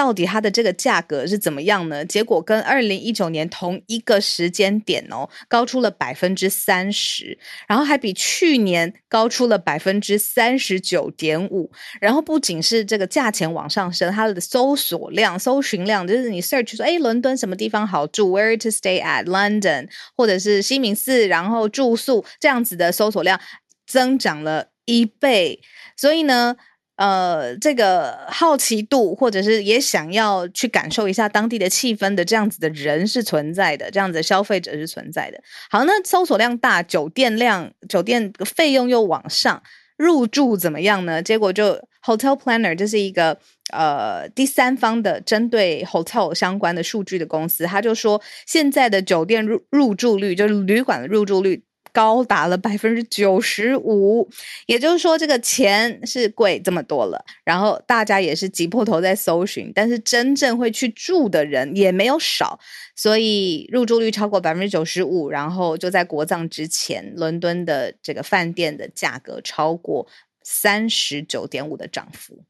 [0.00, 2.02] 到底它的这个价格是怎么样呢？
[2.06, 7.36] 结果跟二零一九年同一个时间点哦，高出了百分之三十，
[7.68, 11.70] 然后还比去年高出了百分之三十九点五。
[12.00, 23.38] 然后不仅是这个价钱往上升，它的搜索量、搜寻量，就是你 search 说，哎，伦敦什么地方好住，Where to stay at London，或者是西敏寺，然后住宿这样子的搜索量
[23.86, 25.60] 增长了一倍。
[25.94, 26.56] 所以呢，
[27.00, 35.40] 呃，这个好奇度，或者是也想要去感受一下当地的气氛的这样子的人是存在的，这样子的消费者是存在的。
[35.70, 39.62] 好，那搜索量大，酒店量，酒店费用又往上，
[39.96, 41.22] 入住怎么样呢？
[41.22, 43.38] 结果就 Hotel Planner 这是一个
[43.72, 51.64] 呃第三方的针对 hotel 相关的数据的公司，他就说现在的酒店入入住率，就是旅馆的入住率。
[51.92, 54.28] 高达了百分之九十五，
[54.66, 62.58] 也就是说，这个钱是贵这么多了，然后大家也是挤破头在搜寻，但是真正会去住的人也没有少，
[62.94, 70.06] 所以入住率超过百分之九十五，然后就在国葬之前，伦敦的这个饭店的价格超过
[70.42, 72.44] 三十九点五的涨幅。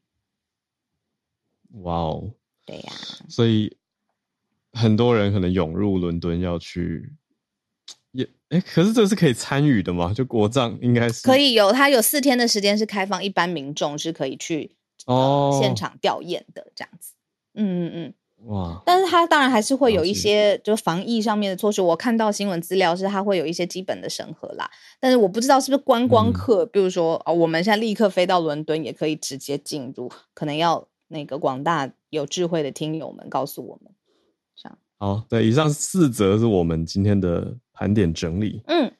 [1.83, 2.33] 哇哦！
[2.65, 2.91] 对呀，
[3.29, 3.77] 所以
[4.73, 7.13] 很多人可能涌入伦敦要去。
[8.11, 10.13] 也哎，可是这是可以参与的吗？
[10.13, 17.13] 就国葬应该是可以有，它有四天的时间是开放，一般民众是可以去哦、呃、现场吊唁的这样子。
[17.53, 18.81] 嗯嗯嗯，哇！
[18.85, 21.81] 但是它当然还是会有一些就防疫上面的措施。
[21.81, 24.69] 我看到新闻资料是它会有一些基本的审核啦，
[24.99, 33.93] 但是我不知道是不是观光客，嗯、比如说哦，我们现在立刻飞到伦敦也可以直接进入，可能要那个广大有智慧的听友们告诉我们。
[34.61, 37.55] 这样好，对，以上四则是我们今天的。
[37.81, 38.93] 盘点整理，嗯，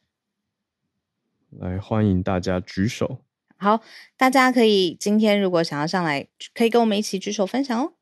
[1.52, 3.20] 来欢迎大家举手。
[3.56, 3.84] 好，
[4.18, 7.94] 大家可以今天如果想要上来，可以跟我们一起举手分享哦。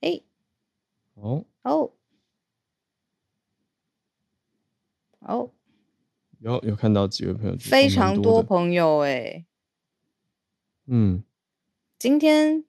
[0.00, 0.22] 哎，
[1.14, 1.92] 哦哦。
[5.20, 5.52] 哦，
[6.40, 9.44] 有有看到几位朋友，非常多朋友哎，
[10.86, 11.22] 嗯，
[11.96, 12.64] 今天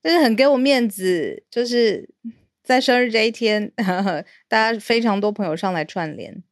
[0.00, 2.14] 真是很给我面子，就是
[2.62, 6.44] 在生日这一天，呵呵，大家非常多朋友上来串联。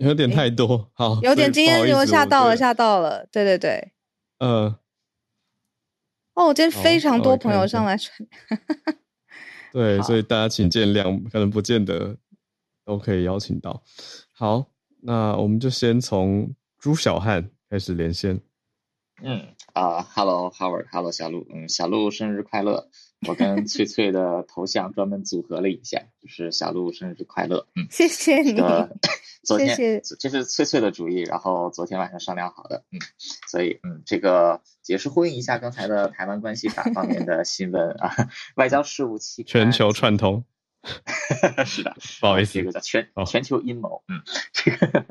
[0.00, 3.92] 有点太多，欸、好，有点今天给我吓到了，吓到了，对对对，
[4.38, 4.74] 嗯，
[6.34, 8.26] 哦，我今天非常多朋友上来传，
[9.72, 12.16] 对，所以大家请见谅，可能不见得
[12.84, 13.82] 都可以邀请到。
[14.32, 14.66] 好，
[15.02, 18.40] 那我们就先从朱小汉开始连线。
[19.22, 22.88] 嗯啊、uh,，Hello Howard，Hello 小鹿，嗯，小鹿生日快乐。
[23.28, 27.66] 我跟翠翠的头像专门组合了一下，就是小鹿生日快乐。
[27.76, 28.60] 嗯，谢谢你。
[29.42, 32.84] 昨天谢谢，这是翠翠的主意，然后昨天晚上商量好的。
[32.90, 32.98] 嗯，
[33.46, 38.10] 所以嗯，这个也是呼应一下刚才的台湾关系法方面的新闻啊，
[38.56, 40.44] 外交事务期全球串通。
[41.66, 44.02] 是的，不好意思，这个叫全全球阴谋。
[44.08, 44.22] 嗯，
[44.52, 45.04] 这个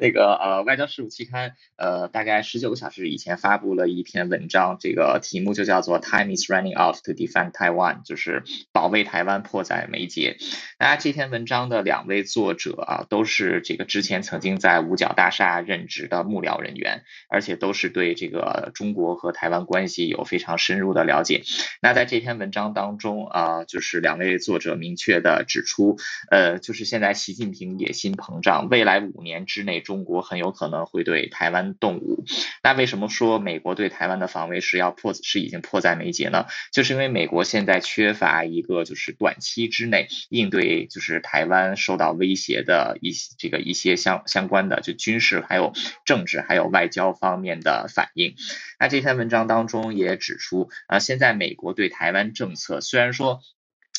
[0.00, 10.36] 那个呃，外交事务期刊呃，大概十九个小时以前发布了一篇文章，这个题目就叫做 “Time is running out to defend Taiwan”，就是保卫台湾迫在眉睫。
[10.78, 21.42] 大家这篇文章的两位作者啊，都是这个之前曾经在五角大厦任职的幕僚人员，而且都是对这个中国和台湾关系有非常深入的了解。
[21.82, 25.96] 那在这篇文章当中啊，就是两位作者明确的指出，
[26.30, 32.24] 呃，就是现在习近平野心膨胀，未来五年之内，中国很有可能会对台湾动武。
[32.62, 36.46] 那为什么说美国对台湾的防卫是要迫，是已经迫在眉睫呢？
[36.72, 45.72] 就是因为美国现在缺乏一个就是短期之内应对就是台湾受到威胁的一些这个一些相相关的就军事还有
[46.04, 48.34] 政治还有外交方面的反应。
[48.78, 53.40] 那这篇文章当中也指出，啊，现在美国对台湾政策虽然说。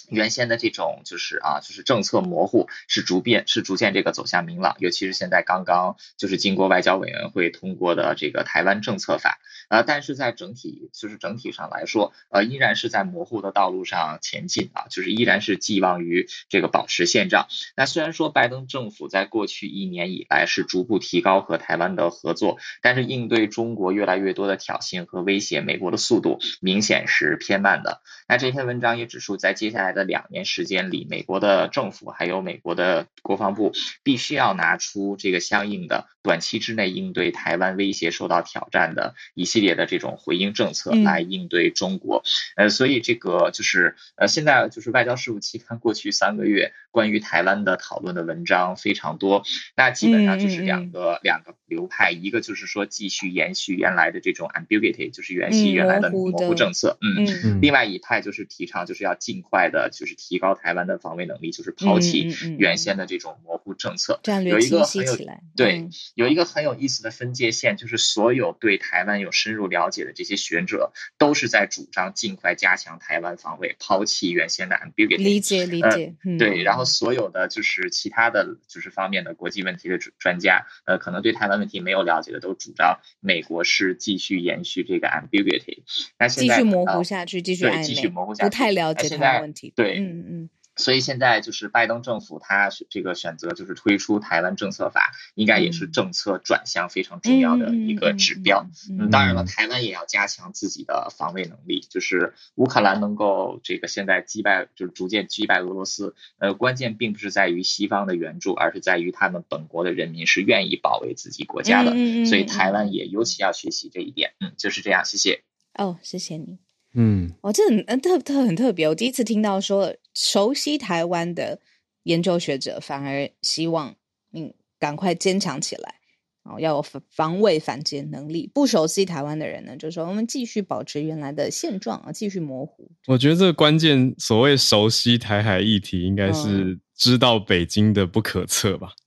[0.07, 9.39] 原先的这种就是啊，就是政策模糊，是逐渐是逐渐这个走向明朗，尤其是现在刚刚就是经过外交委员会通过的这个台湾政策法，
[9.69, 17.47] 呃，但是在整体就是整体上来说，呃，依然是在模糊的道路上前进啊，就是依然是寄望于这个保持现状。
[17.75, 28.01] 那虽然说拜登政府在过去一年以来是逐步提高和台湾的合作，但是应对中国越来越多的挑衅和威胁，美国的速度明显是偏慢的。
[28.27, 33.73] 那这篇文章也指出，在接下来的两年时间里，美国的政府还有美国的国防部
[34.03, 42.23] 必须要拿出这个相应的短期之内应对台湾威胁受到挑战的一系列的这种回应政策来应对中国。
[42.55, 49.43] 呃，所以这个就是呃，现在就是外交事务期刊过去三个月关于台湾的讨论的文章非常多，
[49.75, 57.25] 那基本上就是两个两个流派，一个就是说继续延续原来的这种 ambiguity，就是延续原来的模糊政策，嗯。
[57.43, 59.86] 嗯，另外一派就是提倡就是要尽快的。
[59.89, 64.19] 就是提高台湾的防卫能力，就是抛弃原先的这种模糊政策。
[64.45, 75.17] 有一个很有来对、嗯，有一个很有意思的分界线，就是所有对台湾有深入了解的这些学者，都是在主张尽快加强台湾防卫，抛弃原先的 ambiguity。
[75.17, 76.63] 理解理解、呃，对。
[76.63, 85.83] 然后所有的就是其他的就是方面的国际问题的专家，呃，可能对台湾问题没有了解的，都主张美国是继续延续这个 ambiguity。
[86.19, 89.73] 那现在继续模糊下去，继续对继续模糊下去，不太了解台湾问题。
[89.77, 98.65] 对，嗯嗯，所以现在就是拜登政府，他这个选择就是推出台湾政策法，应该也是政策转向非常重要的一个指标。
[98.89, 111.91] 嗯，当然了，台湾也要加强自己的防卫能力，就是乌克兰能够这个现在击败，就是逐渐击败俄罗斯，呃，关键并不是在于西方的援助，而是在于他们本国的人民是愿意保卫自己国家的。
[112.25, 114.33] 所以台湾也尤其要学习这一点。
[114.39, 115.05] 嗯，就是这样。
[115.05, 115.43] 谢谢。
[115.75, 116.66] 哦，谢谢你。
[116.99, 118.87] 嗯，哦，这很特特很特别。
[118.87, 121.59] 我第一次听到说，熟悉台湾的
[122.03, 123.95] 研究学者反而希望
[124.33, 125.95] 嗯赶快坚强起来，
[126.41, 128.49] 哦，要有防防卫反击能力。
[128.51, 132.89] 不熟悉台湾的人呢，就说我们继续保持原来的现状啊，继续模糊。
[133.05, 138.93] 我觉得这个关键，所谓熟悉台海议题，应该是知道北京的不可测吧？
[138.97, 139.03] 嗯。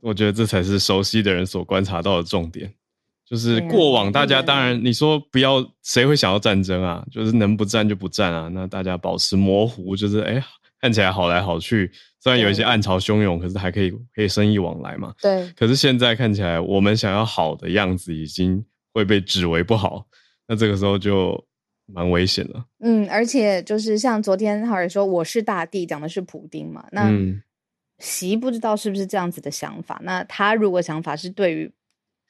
[0.00, 2.72] 我觉得这才是熟悉的人所观察到的重点。
[3.28, 7.04] 就是过往大家当然你说不要谁会想要战争啊？
[7.10, 8.48] 就是能不战就不战啊。
[8.48, 10.42] 那大家保持模糊，就是哎
[10.80, 15.12] 看起来好来好去，虽然有一些暗潮汹涌，可是还可以可以生意往来嘛。
[15.20, 15.46] 对。
[15.54, 18.64] 可是现在看起来我们想要好的样子已经
[18.94, 20.06] 会被指为不好，
[20.46, 21.38] 那这个时候就
[21.84, 22.64] 蛮危险了。
[22.80, 27.12] 嗯，而且就是像昨天浩尔说我是大帝讲的是普丁嘛，那
[27.98, 30.00] 习不知道是不是这样子的想法？
[30.02, 31.70] 那他如果想法是对于。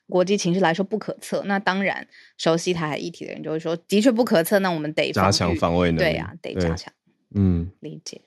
[0.09, 2.07] 国际情势来说不可测，那当然
[2.37, 6.01] 熟悉台海议题的人就会说，的确不可测，那我们得加强防卫能力。
[6.01, 6.93] 对呀、啊，得加强。
[7.35, 8.23] 嗯，理解。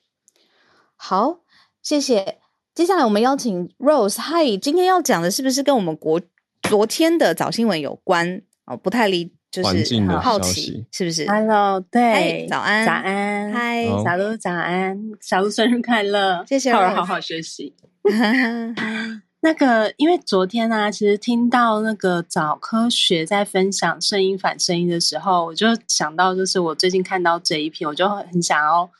[0.95, 1.39] 好，
[1.81, 2.37] 谢谢。
[2.75, 6.21] 接下来我们邀请 Rose，嗨，今天要讲的是不是跟我们国
[6.61, 8.43] 昨天的早新闻有关？
[8.65, 17.75] 哦，不太理，就是很好奇，是不是？Hello，对，早安，早安，嗨，小鹿早安，小鹿生日快乐，谢谢，好好好学习。
[19.43, 28.91] 那个，因为昨天呢、啊，其实听到那个早科学在分享声音反声音的时候，我就想到，就是我最近看到这一篇，我就很想要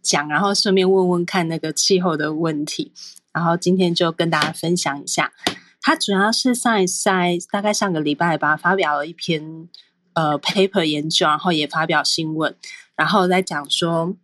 [0.00, 2.92] 讲，然后顺便问问看那个气候的问题，
[3.32, 5.32] 然后今天就跟大家分享一下。
[5.80, 9.68] 他主要是 Science 在大概上个礼拜吧，发表了一篇
[10.12, 12.54] 呃 paper 研究，然后也发表新闻，
[12.94, 14.14] 然后在讲说，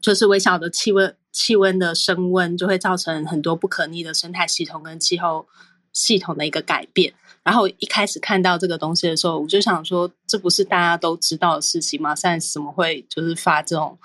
[0.00, 1.14] 就是微小的气温。
[1.38, 5.46] 气温的升温就会造成很多不可逆的生态系统跟气候
[5.92, 7.14] 系统的一个改变。
[7.44, 12.12] 然后一开始看到这个东西的时候，我就想说，这不是大家都知道的事情吗？
[12.12, 13.96] 现在怎么会就是发这种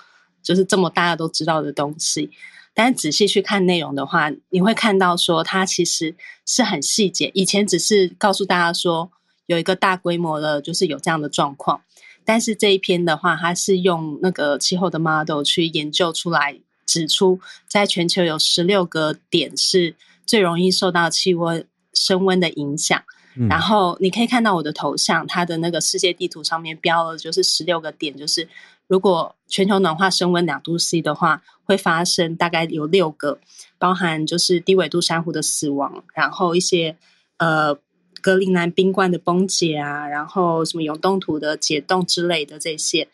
[0.44, 2.30] 就是这么大家都知道的东西。
[2.72, 6.14] 但仔细去看内容的话，你会看到说它其实
[6.46, 7.32] 是很细节。
[7.34, 9.10] 以前只是告诉大家说
[9.46, 11.82] 有一个大规模的，就是有这样的状况。
[12.24, 19.94] 但是这一篇的话，它是用那个气候的 model 去研究出来，指出在全球有十六个点是
[20.26, 23.02] 最容易受到气温升温的影响。
[23.36, 23.48] 嗯。
[23.48, 28.48] 然后你可以看到我的头像，它的那个世界地图上面标了就是十六个点，就是。
[28.86, 33.38] 如果全球暖化升温两度 C 的话，会发生大概有六个，
[33.78, 36.94] 包含就是低纬度珊瑚的死亡，然后一些
[37.38, 37.74] 呃
[38.20, 43.08] 格陵兰冰冠的崩解啊，然后什么永冻土的解冻之类的这些，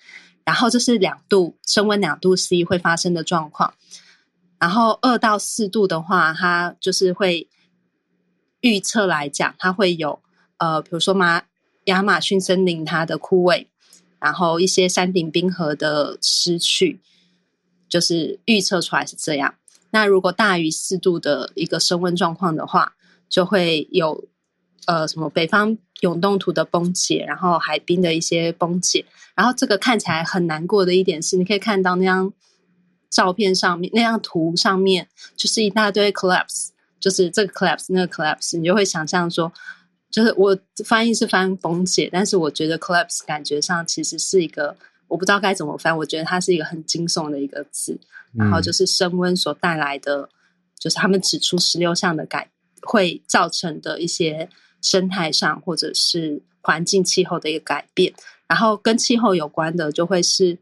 [0.45, 3.74] 然后这是两度升温两度 C 会发生的状况，
[4.59, 7.49] 然后二到四度的话，它就是会
[8.61, 10.20] 预测来讲，它会有
[10.59, 11.43] 呃，比如说马
[11.84, 13.66] 亚马逊森林它的枯萎。
[14.22, 17.01] 然后一些山顶冰河的失去，
[17.88, 19.55] 就是预测出来是这样。
[19.93, 22.93] 那如果大于四度的一个升温状况的话，
[23.30, 24.28] 就会有
[24.91, 29.07] 呃什么北方永冻土的崩解，然后海滨的一些崩解。
[29.36, 32.32] 然后这个看起来很难过的一点是，你可以看到那张
[33.09, 39.53] 照片上面那张图上面就是一大堆 collapse，就是这个 collapse 那个 collapse，你就会想象说。
[40.11, 44.76] 就是我翻译是翻崩解，但是我觉得 collapse 感觉上其实是一个
[45.07, 47.97] 我不知道该怎么翻，我觉得它是一个很惊悚的一个字。
[48.32, 50.28] 然后就是升温所带来的，
[50.80, 52.51] 就是他们指出十六项的改
[52.82, 54.49] 会造成的一些
[54.80, 58.12] 生态上或者是环境气候的一个改变。
[58.46, 60.58] 然后跟气候有关的就会是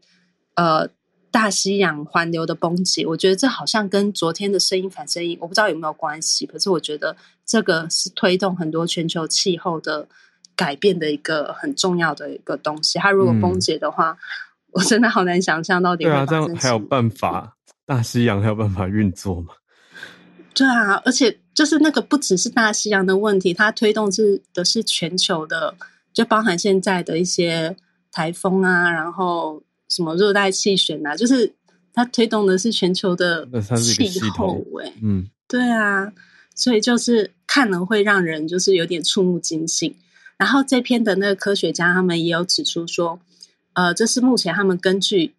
[0.55, 0.89] 呃。
[1.31, 6.43] 大西洋环流的崩解，我觉得这好像跟昨天的声音反声音，我不知道有没有关系。
[6.47, 7.15] 可是我觉得
[7.45, 10.07] 这个是推动很多全球气候的
[10.55, 12.97] 改变的一个很重要的一个东西。
[12.97, 14.17] 它如果崩解的话，嗯、
[14.71, 16.05] 我真的好难想象到底。
[16.05, 17.55] 对啊，这样还有办法，
[17.85, 19.53] 大西洋还有办法运作吗？
[20.55, 25.75] 对啊，而且就是那个不只是大西洋的问题，它推动是的是全球的，
[26.13, 27.75] 就包含现在的一些
[28.11, 29.61] 台风啊，然后。
[29.91, 31.15] 什么热带气旋啊？
[31.15, 31.51] 就是
[31.95, 33.43] 它推动的是全球的
[33.75, 34.07] 气
[34.37, 36.13] 候，哎，嗯，对啊，
[36.53, 39.95] 所以就是看了会让人就是有点触目惊心。
[40.37, 43.19] 然后这篇的那个科学家他们也有指出说，
[43.73, 45.33] 呃，这是目前他们根据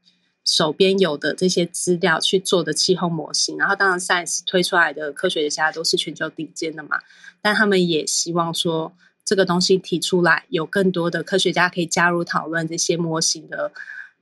[0.51, 3.57] 手边有的这些资料去做的气候模型。
[3.57, 6.99] 然后当然，Science 推出来的科学家都是全球顶尖的嘛，
[7.41, 8.93] 但他们也希望说
[9.25, 13.71] 这个东西提出来，有更多的科学家可以加入讨论这些模型的。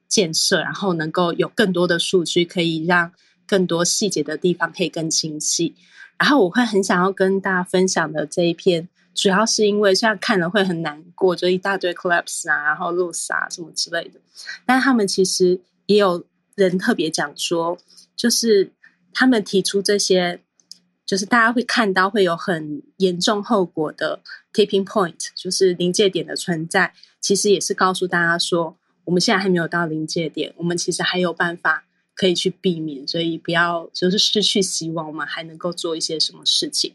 [0.09, 3.13] 建设，然后能够有更多的数据，可以让
[3.47, 5.75] 更多细节的地方可以更清晰。
[6.17, 14.19] 然后我会很想要跟大家分享的这一篇，主要是因为这样看了会很难过，就一大堆 collapse 啊，然后 lose 啊什么之类的。
[14.65, 16.25] 但他们其实也有
[16.55, 17.77] 人特别讲说，
[18.17, 18.73] 就是
[19.13, 20.41] 他们提出这些，
[21.05, 24.21] 就是大家会看到会有很严重后果的
[24.53, 28.79] tipping point，就是临界点的存在，其实也是告诉大家说。
[29.05, 36.95] 我们现在还没有到临界点，我们其实还有办法可以去避免，所以不要就是失去希望，我们还能够做一些什么事情。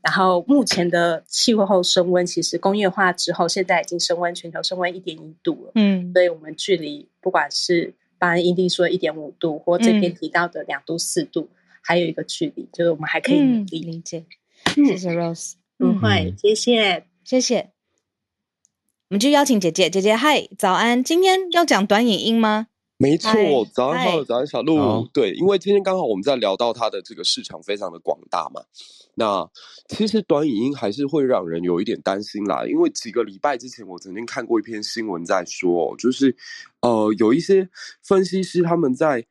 [0.00, 5.72] 然后目前的气候升温，其实工业化之后，现在已经升温全球升温一点一度了。
[5.74, 7.92] 嗯，所以我们距离不管是
[8.22, 13.80] 巴恩英地说一点五度，或这边提到的两度四度，嗯，还有一个距离，就是我们还可以努力。
[13.80, 14.24] 理解，
[14.76, 17.72] 嗯，谢谢 Rose，不会，谢谢，谢谢。
[19.08, 21.02] 我们就邀请姐姐，姐姐嗨，早安！
[21.02, 22.68] 今天要讲短影音吗？
[23.02, 23.32] 没错，
[23.74, 25.04] 早上好，早安小鹿。
[25.12, 28.62] 对，因为今天刚好我们在聊到它的这个市场非常的广大嘛。
[29.16, 29.44] 那
[29.88, 36.36] 其实短影音还是会让人有一点担心啦，因为几个礼拜之前我曾经看过一篇新闻在说，就是
[36.80, 37.68] 呃有一些
[38.04, 39.26] 分析师他们在。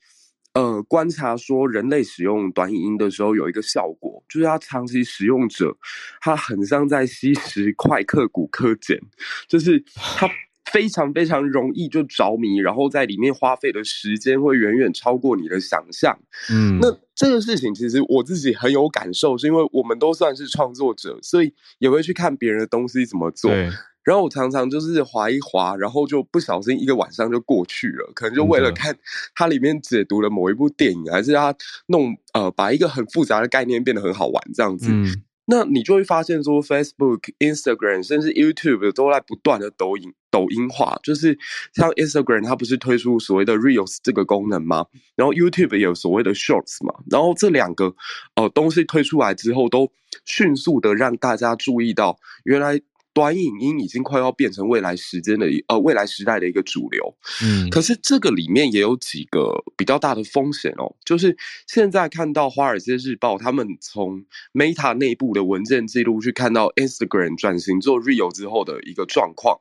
[0.53, 5.73] 呃，观察说人类使用短影音的时候有一个效果，就是他长期使用者，
[6.19, 8.99] 他很像在吸食快克骨科碱，
[9.47, 10.29] 就是他
[10.65, 16.17] 非常非常容易就着迷，然后在里面花费的时间会远远超过你的想象。
[16.51, 23.51] 嗯，那这个事情其实我自己很有感受，是因为我们都算是创作者，所以也会去看别人的东西怎么做。
[24.03, 28.97] 然后我常常就是划一划，然后就不小心一个晚上就过去了，可能就为了看
[29.35, 31.53] 它里面解读了某一部电影，还是它
[31.85, 34.87] 弄呃把一个很复杂的概念变得很好玩这样子。
[34.91, 35.05] 嗯，
[35.51, 41.37] 那你就会发现说，Facebook、Instagram 甚至 YouTube 都在不断的抖音抖音化，就是
[41.73, 44.85] 像 Instagram 它不是推出所谓的 Reels 这个功能吗？
[45.17, 47.93] 然后 YouTube 也有所谓的 Shorts 嘛，然后这两个
[48.35, 49.91] 呃东西推出来之后，都
[50.23, 52.81] 迅速的让大家注意到原来。
[53.13, 57.15] 短影音已经快要变成未来时间的一呃未来时代的一个主流。
[57.43, 61.35] 嗯，可是这个里面也有几个比较大的风险哦，就是
[61.67, 69.59] 现在看到《华尔街日报》他们从 Meta 内部的文件记录去看到 Instagram 转型做 Real 之后的一个状况，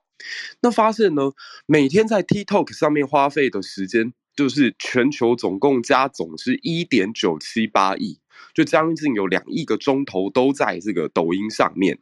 [0.60, 1.32] 那发现呢，
[1.66, 8.20] 每天在 TikTok 上面花费的时间，就是全球总共加总是一点九七八亿。
[8.60, 11.98] 就将近有两亿个钟头都在这个抖音上面，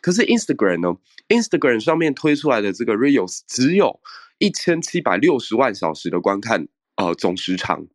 [0.00, 0.96] 可是 Instagram 呢
[1.28, 4.00] ？Instagram 上面推出来的这个 Reels 只有
[4.38, 7.86] 一千七百六十万小时的观看，呃，总时长，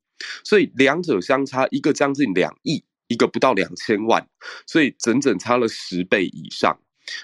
[0.43, 4.27] 所以两者相差一个将近两亿，一个不到两千万，
[4.67, 6.79] 所以整整差了十倍以上。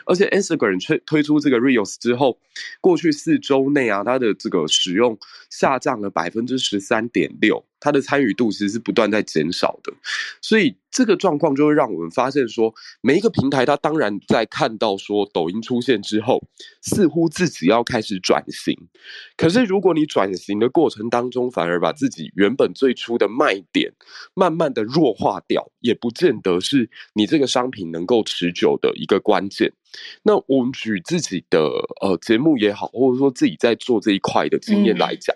[0.07, 2.39] 而且 Instagram 推推出这个 Reels 之后，
[2.81, 5.19] 过去四周内啊，它的这个使用
[5.51, 7.68] 下降了百分之十三点六。
[7.79, 9.93] 它的参与度其实是不断在减少的，
[10.41, 16.43] 所以这个状况就会让我们发现说，每一个平台它当然在看到说抖音出现之后，
[16.81, 18.75] 似乎自己要开始转型。
[19.37, 23.93] 可是如果你转型的过程当中，反而把自己原本最初的卖点
[24.33, 29.71] 慢慢的弱化掉，也不见得是你这个商品能够持久的一个关键。
[30.23, 31.61] 那我们举自己的
[32.01, 35.35] 呃节目也好，或者说自己在做这一块的经验来讲，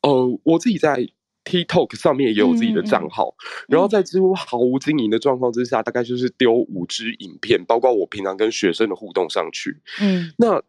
[0.00, 1.08] 嗯、呃，我自己在。
[1.46, 3.32] TikTok 上面也有自己的账号，
[3.68, 9.80] 然后在几乎毫无经营的状况之下，大概就是丢五支影片，包括我平常跟学生的互动上去。
[10.00, 10.60] 嗯，那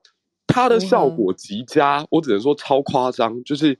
[0.45, 3.43] 它的效果极佳，嗯、我只能说超夸张。
[3.43, 3.77] 就是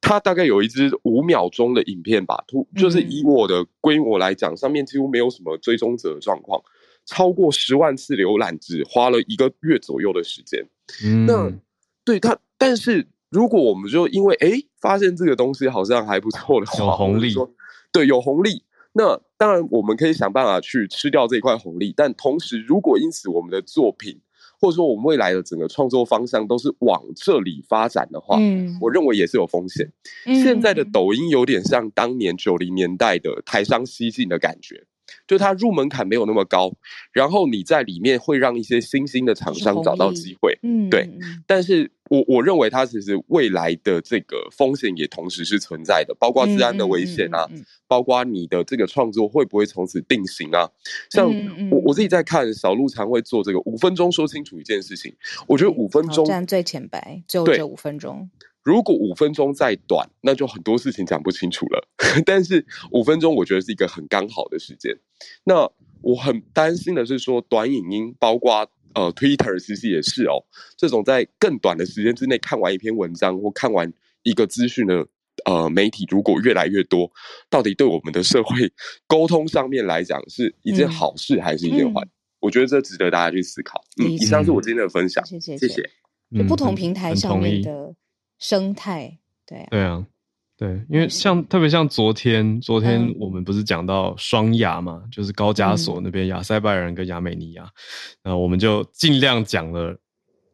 [0.00, 6.60] 它大概有一支五秒钟的影片吧，突就是以我的规模来讲，上面几乎没有什么追踪者的状况，
[7.06, 10.66] 超过十万次浏览，只花了一个月左右的时间。
[11.04, 11.52] 嗯，那
[12.04, 13.06] 对它，但是。
[13.32, 17.50] 如果我们就因为诶发现这个东西好像还不错的话，有红利，说
[17.92, 21.92] 对，有红利，那当然我们可以想办法去吃掉这一块红利。
[21.96, 24.20] 但同时，如果因此我们的作品
[24.60, 29.90] 或者说我们未来的整个创作方向都是往这里发展的话，嗯，我认为也是有风险。
[30.26, 34.86] 嗯，现在的抖音有点像当年九零年代的台商西进的感觉。
[35.26, 36.72] 就它入门槛没有那么高，
[37.12, 41.08] 然后你在里面会让一些新兴的厂商找到机会，嗯，对。
[41.46, 47.48] 但是我我认为它其实未来的这个风险也同时是存在的，包括治安的危险啊，
[47.86, 50.68] 包括你的这个创作会不会从此定型啊？
[51.10, 51.30] 像
[51.70, 55.14] 我我自己在看小鹿常会做这个五分钟说清楚一件事情，
[55.46, 58.30] 我觉得五分钟站最浅白，就这五分钟。
[58.62, 61.88] 如果五分钟再短，那就很多事情讲不清楚了。
[62.26, 64.94] 但是五分钟，我觉得是一个很刚好的时间。
[65.44, 65.70] 那
[66.02, 70.44] 我很担心的是说，短影音，包括呃 Twitter，其实也是哦，
[70.76, 73.92] 这种在更短的时间之内看完一篇文章或看完
[74.22, 75.06] 一个资讯的
[75.46, 77.10] 呃媒体，如果越来越多，
[77.48, 78.70] 到底对我们的社会
[79.06, 82.02] 沟通上面来讲是一件好事还是一件坏？
[82.40, 83.82] 我觉得这值得大家去思考。
[84.02, 85.82] 嗯，以上是我今天的分享，谢谢谢谢。
[86.36, 87.94] 就不同平台上面的。
[88.40, 89.16] 生态，
[89.46, 90.06] 对啊，对啊，
[90.56, 97.70] 对，因为像特别像昨天，昨天我们不是讲到双亚嘛，嗯、就是高加索那边亚塞拜然跟亚美尼亚，
[98.24, 99.96] 那、嗯、我们就尽量讲了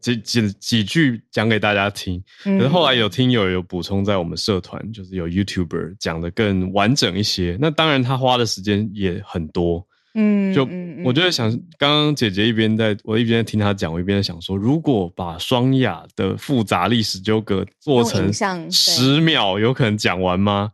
[0.00, 2.22] 几几几句讲给大家听。
[2.44, 7.56] 可是后来有听友有补充在我们社团，就是有 YouTuber 讲的更完整一些。
[7.58, 9.86] 那当然他花的时间也很多。
[10.18, 10.66] 嗯，就
[11.04, 18.32] 我就在想，刚刚姐姐一边在我一边在听她讲，我一边在想说，如果把双亚的复杂历史纠葛做成
[18.72, 20.72] 十秒，有可能讲完吗？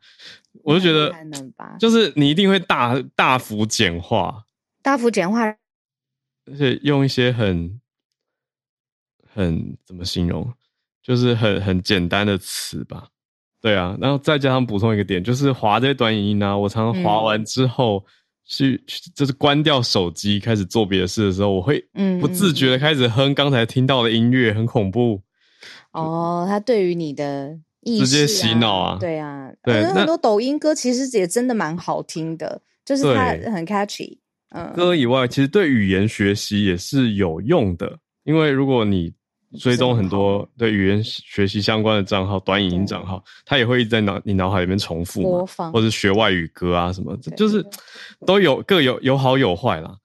[0.62, 1.12] 我就觉得，
[1.80, 4.45] 就是你一定会大大幅简化，
[4.80, 7.80] 大幅简化，而且用一些很
[9.34, 10.53] 很怎么形容，
[11.03, 13.09] 就是很很简单的词吧。
[13.61, 18.05] 对啊，然后再加上补充一个点，就是滑这些短影音呢，我常常滑完之后。
[18.07, 18.12] 嗯
[18.45, 18.82] 去，
[19.14, 21.84] 就是关掉手机，开始做别的事的时候，我会
[22.20, 25.22] 不自觉的开始哼刚才听到的音乐，很恐怖。
[25.93, 28.99] 哦，他对于你的意识、啊、直接洗脑啊！
[29.01, 34.18] 对啊，对，很多抖音歌其实也真的蛮好听的，就是它很 catchy。
[34.51, 39.12] 嗯，歌以外，其实对语言学习也是有用的，因为如果你。
[39.59, 47.64] 追踪很多对语言学习相关的账号，短影音账号，它也会一直在脑你脑海里面重复播放，或者学外语歌啊什么，就是
[48.26, 49.98] 都有各有有好有坏啦，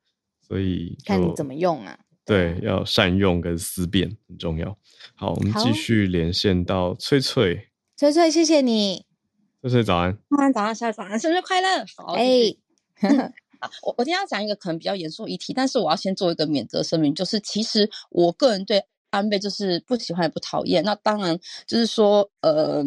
[0.46, 1.98] 所以看你怎么用啊。
[2.26, 4.78] 对，要善用跟思辨很重要。
[5.16, 9.06] 好，我们继续连线到翠翠，翠翠，谢谢你，
[9.62, 11.86] 翠翠早安，早安早安，下午早安，生日快乐！
[12.18, 12.54] 哎，
[13.82, 18.84] 我我今天要讲一个可能比较严肃议题，但是我要先做一个免责声明，就是其实我个人对。
[19.10, 22.84] 安倍就是不喜欢也不讨厌，那当然就是说，嗯、呃，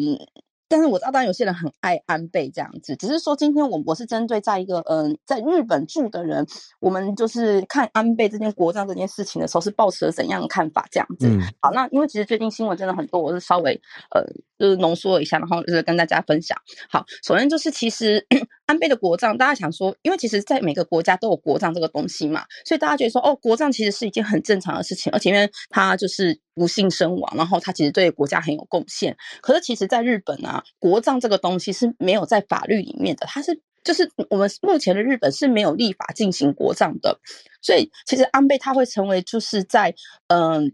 [0.67, 6.47] 但是我知道，当然有些人很爱安倍这样子，只是说今天我我是针对在一个嗯、呃，在日本住的人，
[6.79, 11.27] 我们就是看安倍这件国葬这件事情的时候，是抱持了怎样的看法这样子。
[11.27, 13.73] 嗯、好，那因为其实最近新闻真的很多，我是稍微
[14.11, 14.23] 呃
[14.57, 16.57] 就是浓缩了一下，然后就是跟大家分享。
[16.89, 18.25] 好，首先就是其实
[18.71, 26.39] 安倍的国葬，大家想说，因为其实在每个国家都有国葬这个东西嘛，所以大家觉得说，哦，国葬其实是一件很正常的事情，而且因为他就是。
[26.53, 29.15] 不幸身亡，然后他其实对国家很有贡献。
[29.41, 37.17] 可是其实，在日本啊，国葬这个东西是没有在法律里面的，它是就是我们目前的日本是没有立法进行国葬的。
[37.61, 39.95] 所以，其实安倍他会成为就是在
[40.27, 40.73] 嗯。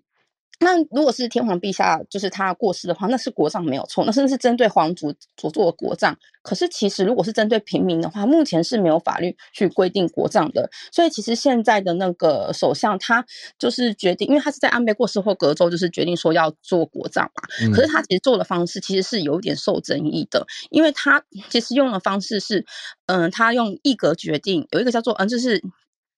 [0.59, 6.17] 那如果是天皇陛下，就是他过世的话，那是国葬没有错，那甚至是针对皇族所做的国葬。
[6.41, 10.69] 可是其实如果是针对平民的话，目前是没有法律去规定国葬的。
[10.91, 13.23] 所以其实现在的那个首相，他
[13.59, 17.43] 就是决定，因为他是在安倍过世后隔周就是决定说要做国葬嘛。
[17.61, 22.65] 嗯、可是他其实做的方式其实是有点受争议的，因为他其实用的方式是，
[23.05, 25.61] 嗯、呃，他用一格决定，有一个叫做嗯，就是。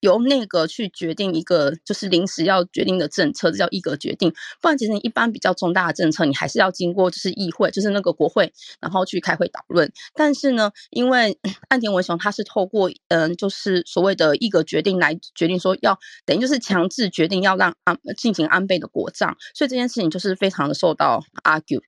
[0.00, 4.32] 由内阁去决定一个就是临时要决定的政策，这叫议阁决定。
[4.60, 9.90] 不然，其实你一般比较重大的政策，你还是要经过就是议会，就是那个国会，然后去开会讨论。
[10.14, 11.38] 但是呢，因为
[11.68, 21.82] 岸田文雄他是透过嗯，就是所谓的议阁决定来决定说要等于就是强制决定要让安进行安倍的国葬，所以这件事情就是非常的受到 argue。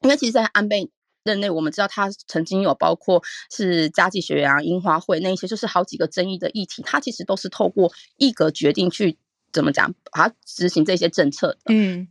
[0.00, 0.90] 因为其实，在安倍。
[1.24, 9.18] 任内，我们知道他曾经有包括是加计学院啊、樱花会那一些，就是好几个争议的议题，他其实都是透过一阁决定去
[9.52, 11.58] 怎么讲，把它执行这些政策的。
[11.68, 12.06] 嗯。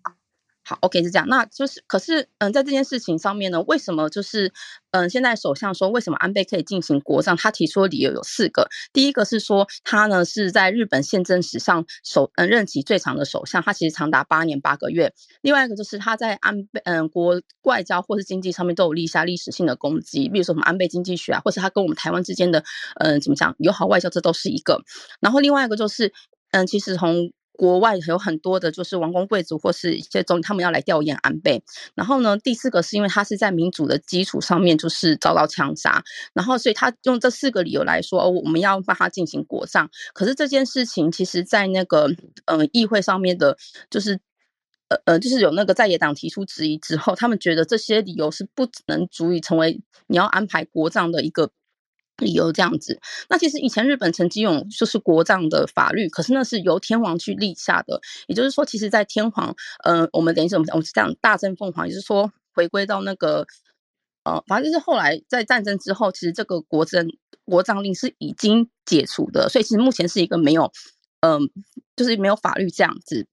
[0.66, 4.53] 好，OK 是这样，那就是，可是，嗯，在这件事情上面呢，为什么就是，
[4.91, 7.36] 嗯，现在首相说为什么安倍可以进行国葬？
[7.36, 15.14] 他提出的理由有四个，第一个是说他呢是在日本宪政史上首嗯任期最长的首相，他其实长达八年八个月。
[15.41, 22.64] 另外一个就是他在安倍嗯国外交或是经济上面都有立下历史性的功绩，比如说什么安倍经济学啊，或是他跟我们台湾之间的
[23.01, 24.82] 嗯怎么讲友好外交，这都是一个。
[25.20, 26.14] 然后另外一个就是，
[26.51, 31.64] 嗯，其实从国外有很多的，就是王公贵族或是一些总理，他们要来吊唁安倍。
[31.95, 36.04] 然后呢，第四个是因为他是在民主的基础上面，就是遭到枪杀。
[36.34, 39.89] 然后，所以他用这四个理由来说，我们要帮他进行国葬。
[40.14, 42.10] 可是这件事情，其实在那个
[42.45, 43.56] 呃议会上面的，
[43.89, 44.20] 就是
[44.89, 51.51] 呃呃，就是有那个在野党提出质疑之后，他们觉得这些理由是不能足以成为你要安排国葬的一个。
[52.18, 52.99] 理由这样子，
[53.30, 57.99] 那其实以前日本曾经有就是国葬的法律，可是那是由天皇去立下的。
[58.28, 63.47] 也就是说，其实，在天皇，呃，我们等于是我们我们是这样大政奉还，也就是说回归到那个，
[64.24, 67.07] 呃，反正就是后来在战争之后，其实这个国政
[67.45, 70.72] 国葬令是已经解除的，所以其实目前是一个没有，
[71.22, 71.49] 嗯、
[71.95, 73.26] 就是没有法律这样子。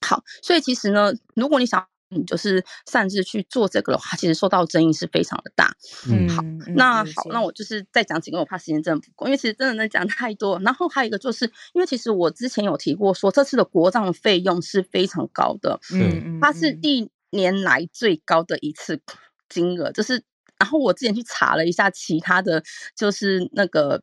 [0.00, 1.86] 好，所以其实呢，如果你想。
[2.08, 5.74] 你就是擅自去做这个的话，其实受到争议是非常的大。
[6.08, 6.42] 嗯，好，
[6.74, 10.58] 那好，那我就是再讲几个，我怕时间真的不够，因为其实真的能讲太多。
[10.60, 19.00] 然后还有一个就是，因为其实我之前有提过说，这次的国葬费用是非常高的，嗯，它是历年来最高的一次
[19.48, 20.22] 金额，就是，
[20.58, 22.62] 然后我之前去查了一下其他的
[22.96, 24.02] 就是那个。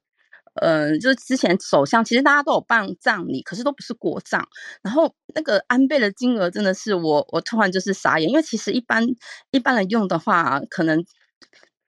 [0.55, 4.47] 呃，就是之前首相其实大家都有办葬礼，可是都不是国葬。
[4.81, 9.05] 然后那个安倍的金额真的是我我突然就是傻眼，因为其实一般
[9.51, 11.03] 一般人用的话，可能。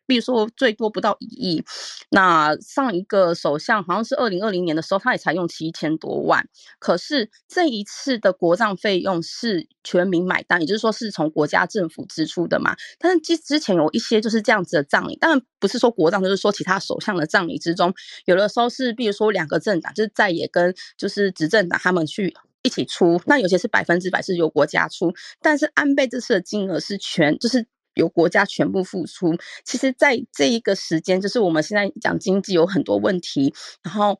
[0.07, 1.63] 比如说最多不到一亿，
[2.09, 6.47] 那上一个首相好像是二零二零年的时候，他也才用七千多万。
[6.79, 12.75] 可是这一次的国葬费用是全民买单，也就是说是从国家政府支出的嘛。
[12.99, 17.93] 但是之之前有一些就是这样子的葬礼，当然不是说国葬，就是说其他首相的葬礼之中，
[18.25, 27.65] 有的时候是比如说两个政党就是在野跟就是执政党他们去一起出，那有些是百分之百是由国家出，但是安倍这次的金额是全就是。
[27.95, 29.35] 由国家全部付出，
[29.65, 34.17] 其实，在这一个时间，就是我们现在讲经济有很多问题，然后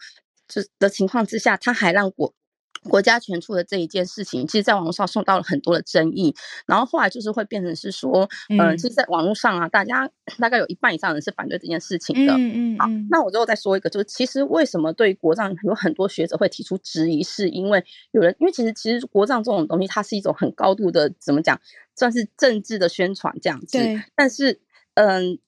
[0.48, 2.34] 就的情况之下，他还让国。
[2.84, 6.36] 国家全出的这一件事情，其实在网络上受到了很多的争议，
[6.68, 12.34] 然后后来就是会变成是说，嗯、呃，其实在网络上啊，大家大概有一半以上人是反对这件事情的。
[12.34, 12.78] 嗯嗯。
[12.78, 21.60] 好，那我最后再说一个，就是其实为什么对国葬有很多学者会提出质疑，是因为有人，因为其实其实国葬这种东西，它是一种很高度的怎么讲，
[21.96, 23.78] 算是政治的宣传这样子。
[23.78, 24.02] 对。
[24.16, 24.60] 但是，
[24.94, 25.40] 嗯。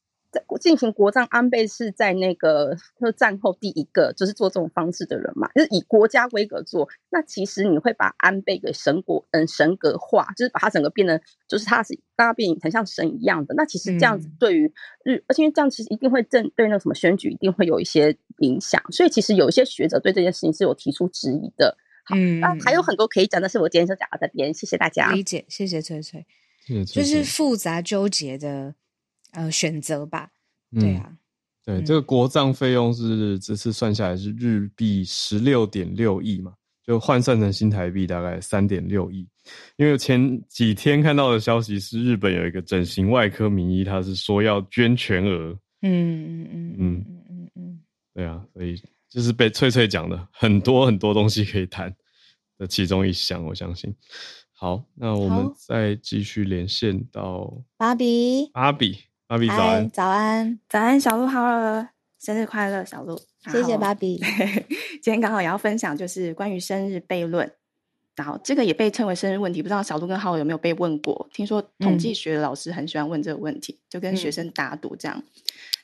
[0.59, 6.89] 进行国葬，安倍是在那个就战后第一个就是做这种方式的人嘛，就是以国家规格做。
[7.09, 13.53] 那其实你会把安倍给神国嗯神格化，就是把他整个变得就是他是大家变很像神一样的。
[13.55, 14.71] 那其实这样子对于
[15.03, 21.77] 日，嗯、而且因为这样其实一定会正对那什么选举一定会有一些影响，所以其实有一些学者对这件事情是有提出质疑的。
[22.03, 25.11] 好，嗯，那还有很多可以讲，但是我今天就讲到这边，谢谢大家。
[25.11, 26.25] 理解，谢谢翠翠。
[26.85, 28.75] 就是复杂纠结的。
[29.31, 30.29] 呃选择吧。
[30.71, 31.11] 对啊，
[31.63, 36.53] 对，这个国葬费用是这次算下来是日币十六点六亿嘛，
[36.85, 39.27] 就换算成新台币大概三点六亿。
[39.77, 45.57] 因为前几天看到的消息是，日本有一个整形外科名医，他是说要捐全额。
[45.81, 47.81] 嗯嗯嗯嗯嗯嗯，
[48.13, 51.95] 对啊，所以就是被翠翠讲的很多很多东西可以谈
[52.57, 53.95] 的其中一项，我相信。
[54.51, 58.97] 好，那我们再继续连线到芭比，芭比，
[59.27, 63.19] 芭比早安，早安，早安，小鹿好了，生日快乐，小鹿，
[63.51, 64.17] 谢谢芭比。
[65.03, 67.51] 今天刚好也要分享，就是关于生日悖论。
[68.15, 71.29] 然后这个也被称为生日问题，不知道小鹿跟浩有没有被问过？
[71.33, 75.17] 听说统计学的老师很喜欢问这个问题，嗯、就跟学生打赌这样。
[75.17, 75.23] 嗯、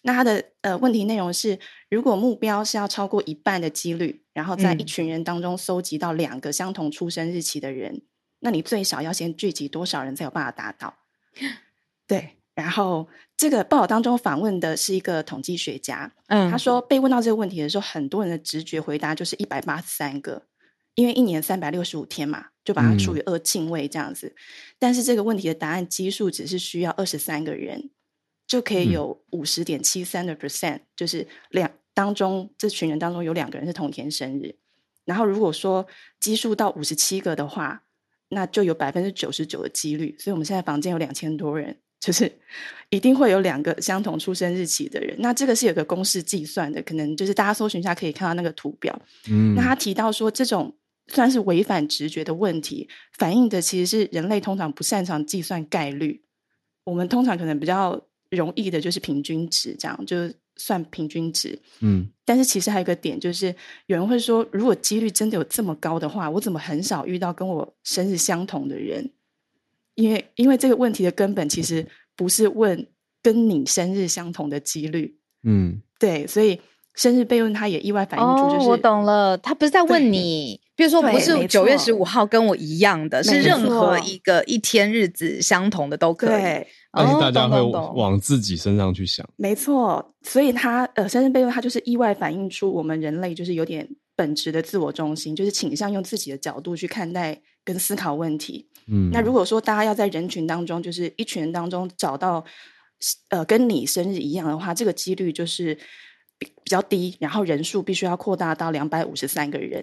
[0.03, 8.01] 那他的呃问题内容是：如果目标是要超过一半的几率，然后在一群人当中搜集到两个相同出生日期的人，嗯、
[8.39, 10.95] 那你最少要先聚集多少人才有办法达到？
[12.07, 12.37] 对。
[12.55, 20.43] 然后这个报道当中访问的是一个统计学家，嗯，他说被问到这个问题的时候，很多人的直觉回答就是一百八十三个。
[20.95, 24.27] 因为一年三百六十五天嘛，就把它除以二进位这样子。
[24.27, 24.35] 嗯、
[24.77, 27.89] 但是这个问题的答案基数只是需要二十三个人，
[28.45, 34.55] 就可以有五十点七三的 percent，就是两当中这群人当中有两个人是同天生日。
[35.03, 35.87] 然后如果说
[36.19, 37.81] 基数到五十七个的话，
[38.29, 40.15] 那就有百分之九十九的几率。
[40.19, 42.29] 所以我们现在房间有两千多人，就是
[42.89, 45.15] 一定会有两个相同出生日期的人。
[45.19, 48.93] 那这个是有个公式计算的，可能就是大家搜寻一下可以看到那个图表。
[49.29, 50.75] 嗯，那他提到说这种。
[51.07, 52.87] 算是违反直觉的问题，
[53.17, 56.23] 反映的其实是人类通常不擅长计算概率。
[56.85, 61.59] 我们通常可能比较容易的就是平均值，这样就是算平均值。
[61.81, 63.53] 嗯，但是其实还有一个点，就是
[63.87, 69.11] 有人会说，如果几率真的有这么高的话，我怎么很少遇到跟我生日相同的人？
[69.95, 71.85] 因为因为这个问题的根本其实
[72.15, 72.87] 不是问
[73.21, 75.17] 跟你生日相同的几率。
[75.43, 76.59] 嗯，对，所以。
[76.95, 98.67] 生日被问，他也意外反映出就是、哦、我懂了，他不是在问你，比如说不是九月十五号跟我一样的，是任何一个一天日子相同的都可以，对但是大家会往自己身上去想，没错，所以他呃，生日悖论他就是意外反映出我们人类就是有点本质的自我中心，就是倾向用自己的角度去看待跟思考问题。
[98.88, 102.43] 嗯，那如果说大家要在人群当中，就是一群人当中找到
[103.29, 105.77] 呃跟你生日一样的话，这个几率就是。
[106.39, 109.81] 比较低，然后人数必须要扩大到两百五十三个人。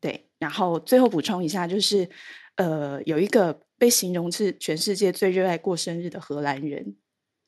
[0.00, 2.08] 对，然后最后补充一下，就是
[2.54, 6.96] 呃，有一个被形容是全世界最热爱过生日的荷兰人，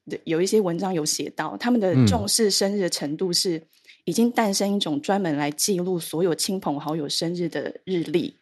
[0.07, 3.63] 对，有一些文章有写到，他们的重视生日的程度是
[4.05, 8.37] 已经诞生一种专门来记录所有亲朋好友生日的日历，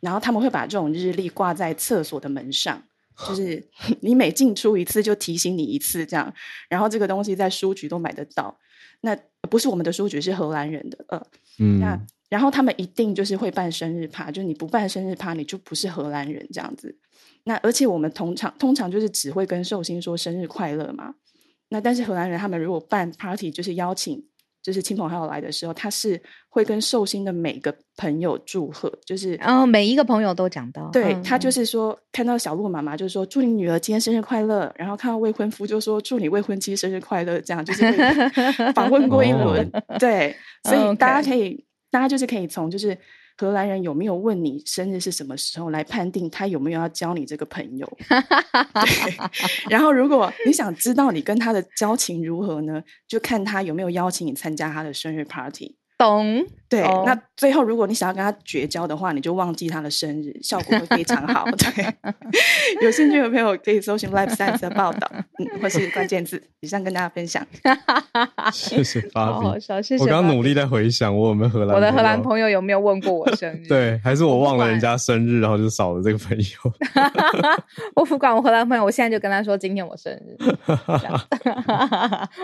[0.00, 2.82] 然后他们会把这种日历挂在厕所的门上，
[3.28, 3.62] 就是
[4.00, 6.32] 你每进出一次就提醒你一次这样，
[6.68, 8.58] 然后这个东西在书局都买得到。
[9.02, 9.16] 那
[9.48, 11.04] 不是我们的书局，是荷兰人的。
[11.08, 11.26] 呃，
[11.58, 11.98] 嗯，那
[12.28, 16.98] 然后他们一定就是会办生日趴，就你不办生日趴，你就不是荷兰人这样子。
[17.44, 21.14] 那而且我们通常通常就是只会跟寿星说生日快乐嘛。
[21.70, 24.24] 那但是荷兰人他们如果办 party，就是邀请。
[24.62, 37.84] 就是亲朋好友来的时候，他是会跟寿星的每个朋友祝贺，就是然后、哦、每一个朋友都讲到，对，他就是说看到小鹿妈妈就是说祝你女儿今天生日快乐，然后看到未婚夫就说祝你未婚妻生日快乐，这样就是
[38.74, 40.36] 访问过一轮，哦、对，
[40.68, 42.96] 所以大家可以，大家就是可以从就是。
[43.40, 47.90] 荷兰人有没有问你生日是什么时候来判定他有没有要交你这个朋友？
[48.06, 49.16] 对。
[49.70, 55.79] 然后，如果你想知道你跟他的交情如何呢，就看他有没有邀请你参加他的生日 party。
[56.00, 61.44] 懂，对，哦、那最后如果你想要跟他绝交的话，你就忘记他的生日，效果会非常好。
[61.44, 61.94] 对，
[62.80, 67.46] 有兴趣的朋友可以搜寻 Life Science 的报道，嗯，或是关键字，以上跟大家分享。
[68.50, 69.98] 谢谢芭比，好谢谢。
[69.98, 73.68] 我刚努力在回想，我有没有荷兰，我的荷兰朋友有没有问过我生日？
[73.68, 76.44] 对，还是我忘了人家生日，然后就少了这个朋友。
[77.94, 80.38] 我不管我荷兰朋友，我现在就跟他说今天我生日，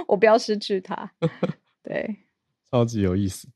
[0.06, 1.10] 我不要失去他。
[1.82, 2.25] 对。
[2.70, 3.48] 超级有意思。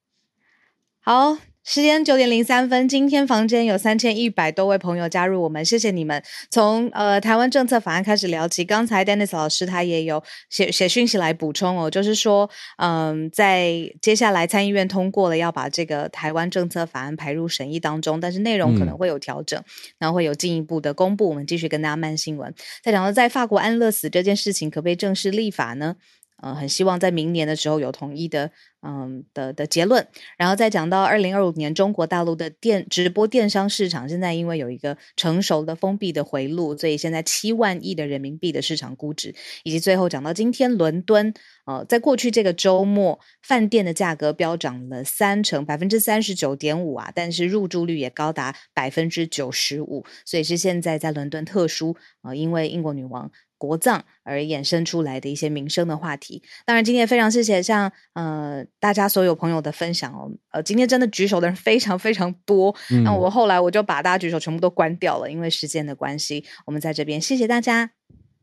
[1.02, 6.22] 好，时间九点零三分，今天房间有三千一百多位朋友加入我们，谢谢你们。
[6.50, 19.64] 从呃台湾政策法案开始聊起，刚才 Dennis 老师他也有写写讯息来补充哦，就是说，嗯、呃，在接下来参议院通过了要把这个台湾政策法案排入审议当中，但是内容可能会有调整，嗯、
[20.00, 21.30] 然后会有进一步的公布。
[21.30, 22.54] 我们继续跟大家慢新闻。
[22.82, 25.96] 再讲到在法国安乐死这件事情，可不可以正式立法呢？
[26.42, 28.50] 呃，很希望在明年的时候有统一的
[28.82, 30.06] 嗯的的结论，
[30.38, 39.34] 然后再讲到二零二五年中国大陆的电直播电商市场，现在因为有一个成熟的封闭的回路，所以现在七万亿的人民币的市场估值，
[39.64, 41.34] 以及最后讲到今天伦敦，
[41.66, 53.30] 呃，在过去这个周末，饭店的价格飙涨了三成，百分之三十九点五啊，但是入住率也高达百分之九十五，所以是现在在伦敦特殊啊、呃，因为英国女王。
[53.60, 67.90] 国葬而衍生出来的一些民生的话题，当然今天也非常谢谢像呃大家所有朋友的分享哦，呃今天真的举手的人非常非常多，嗯、那我后来我就把大家举手全部都关掉了，因为时间的关系，我们在这边谢谢大家，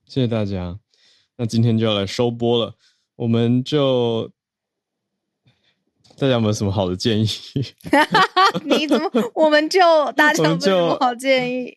[0.06, 0.78] 谢谢大家，
[1.38, 2.76] 那今天就要来收播了，
[3.16, 4.32] 我们就
[6.20, 7.28] 大家有没有什么好的建议？
[8.64, 9.80] 你怎么我们就
[10.12, 11.76] 大家有没有什么好建议？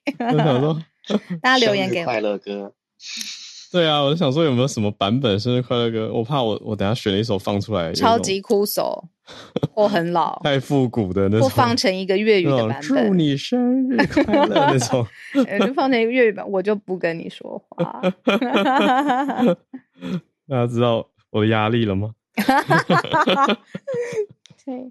[1.41, 2.75] 大家留言给我快乐歌。
[3.73, 6.13] 对啊，我就想说有没有什么版本生日快乐歌？
[6.13, 9.05] 我怕我我等下选了一首放出来，超级枯 手
[9.73, 15.07] 或很老，太复古的那种，或放成一个粤语的版本，祝你生日快乐那种，
[15.65, 18.01] 就放成一个粤语版，我就不跟你说话。
[20.49, 22.11] 大家知道我的压力了吗？
[24.65, 24.91] 对，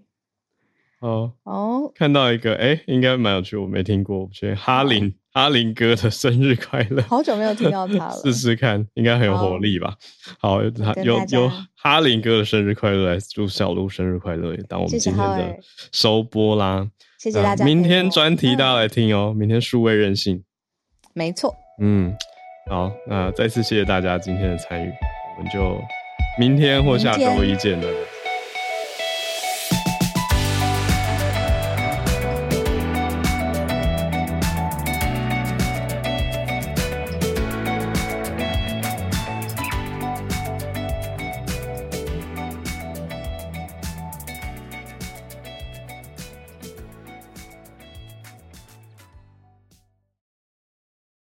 [1.01, 5.13] 哦哦，看到一个哎，应该蛮有趣，我没听过，我觉得哈林。
[5.31, 7.03] 哈林哥的生日快乐！
[7.03, 9.93] 好久没有听到他了，试试看，应该很有活力吧？
[10.39, 15.55] 好，好有有哈林哥的生日快乐来祝小鹿生日快乐，也当我们今天的
[15.91, 16.87] 收播啦。
[17.19, 19.33] 谢谢大家，明天专题大家来听哦。
[19.37, 20.43] 明天数位任性，
[21.13, 21.55] 没错。
[21.81, 22.15] 嗯，
[22.69, 24.91] 好，那再次谢谢大家今天的参与，
[25.37, 25.79] 我们就
[26.39, 27.87] 明天或下周一见了。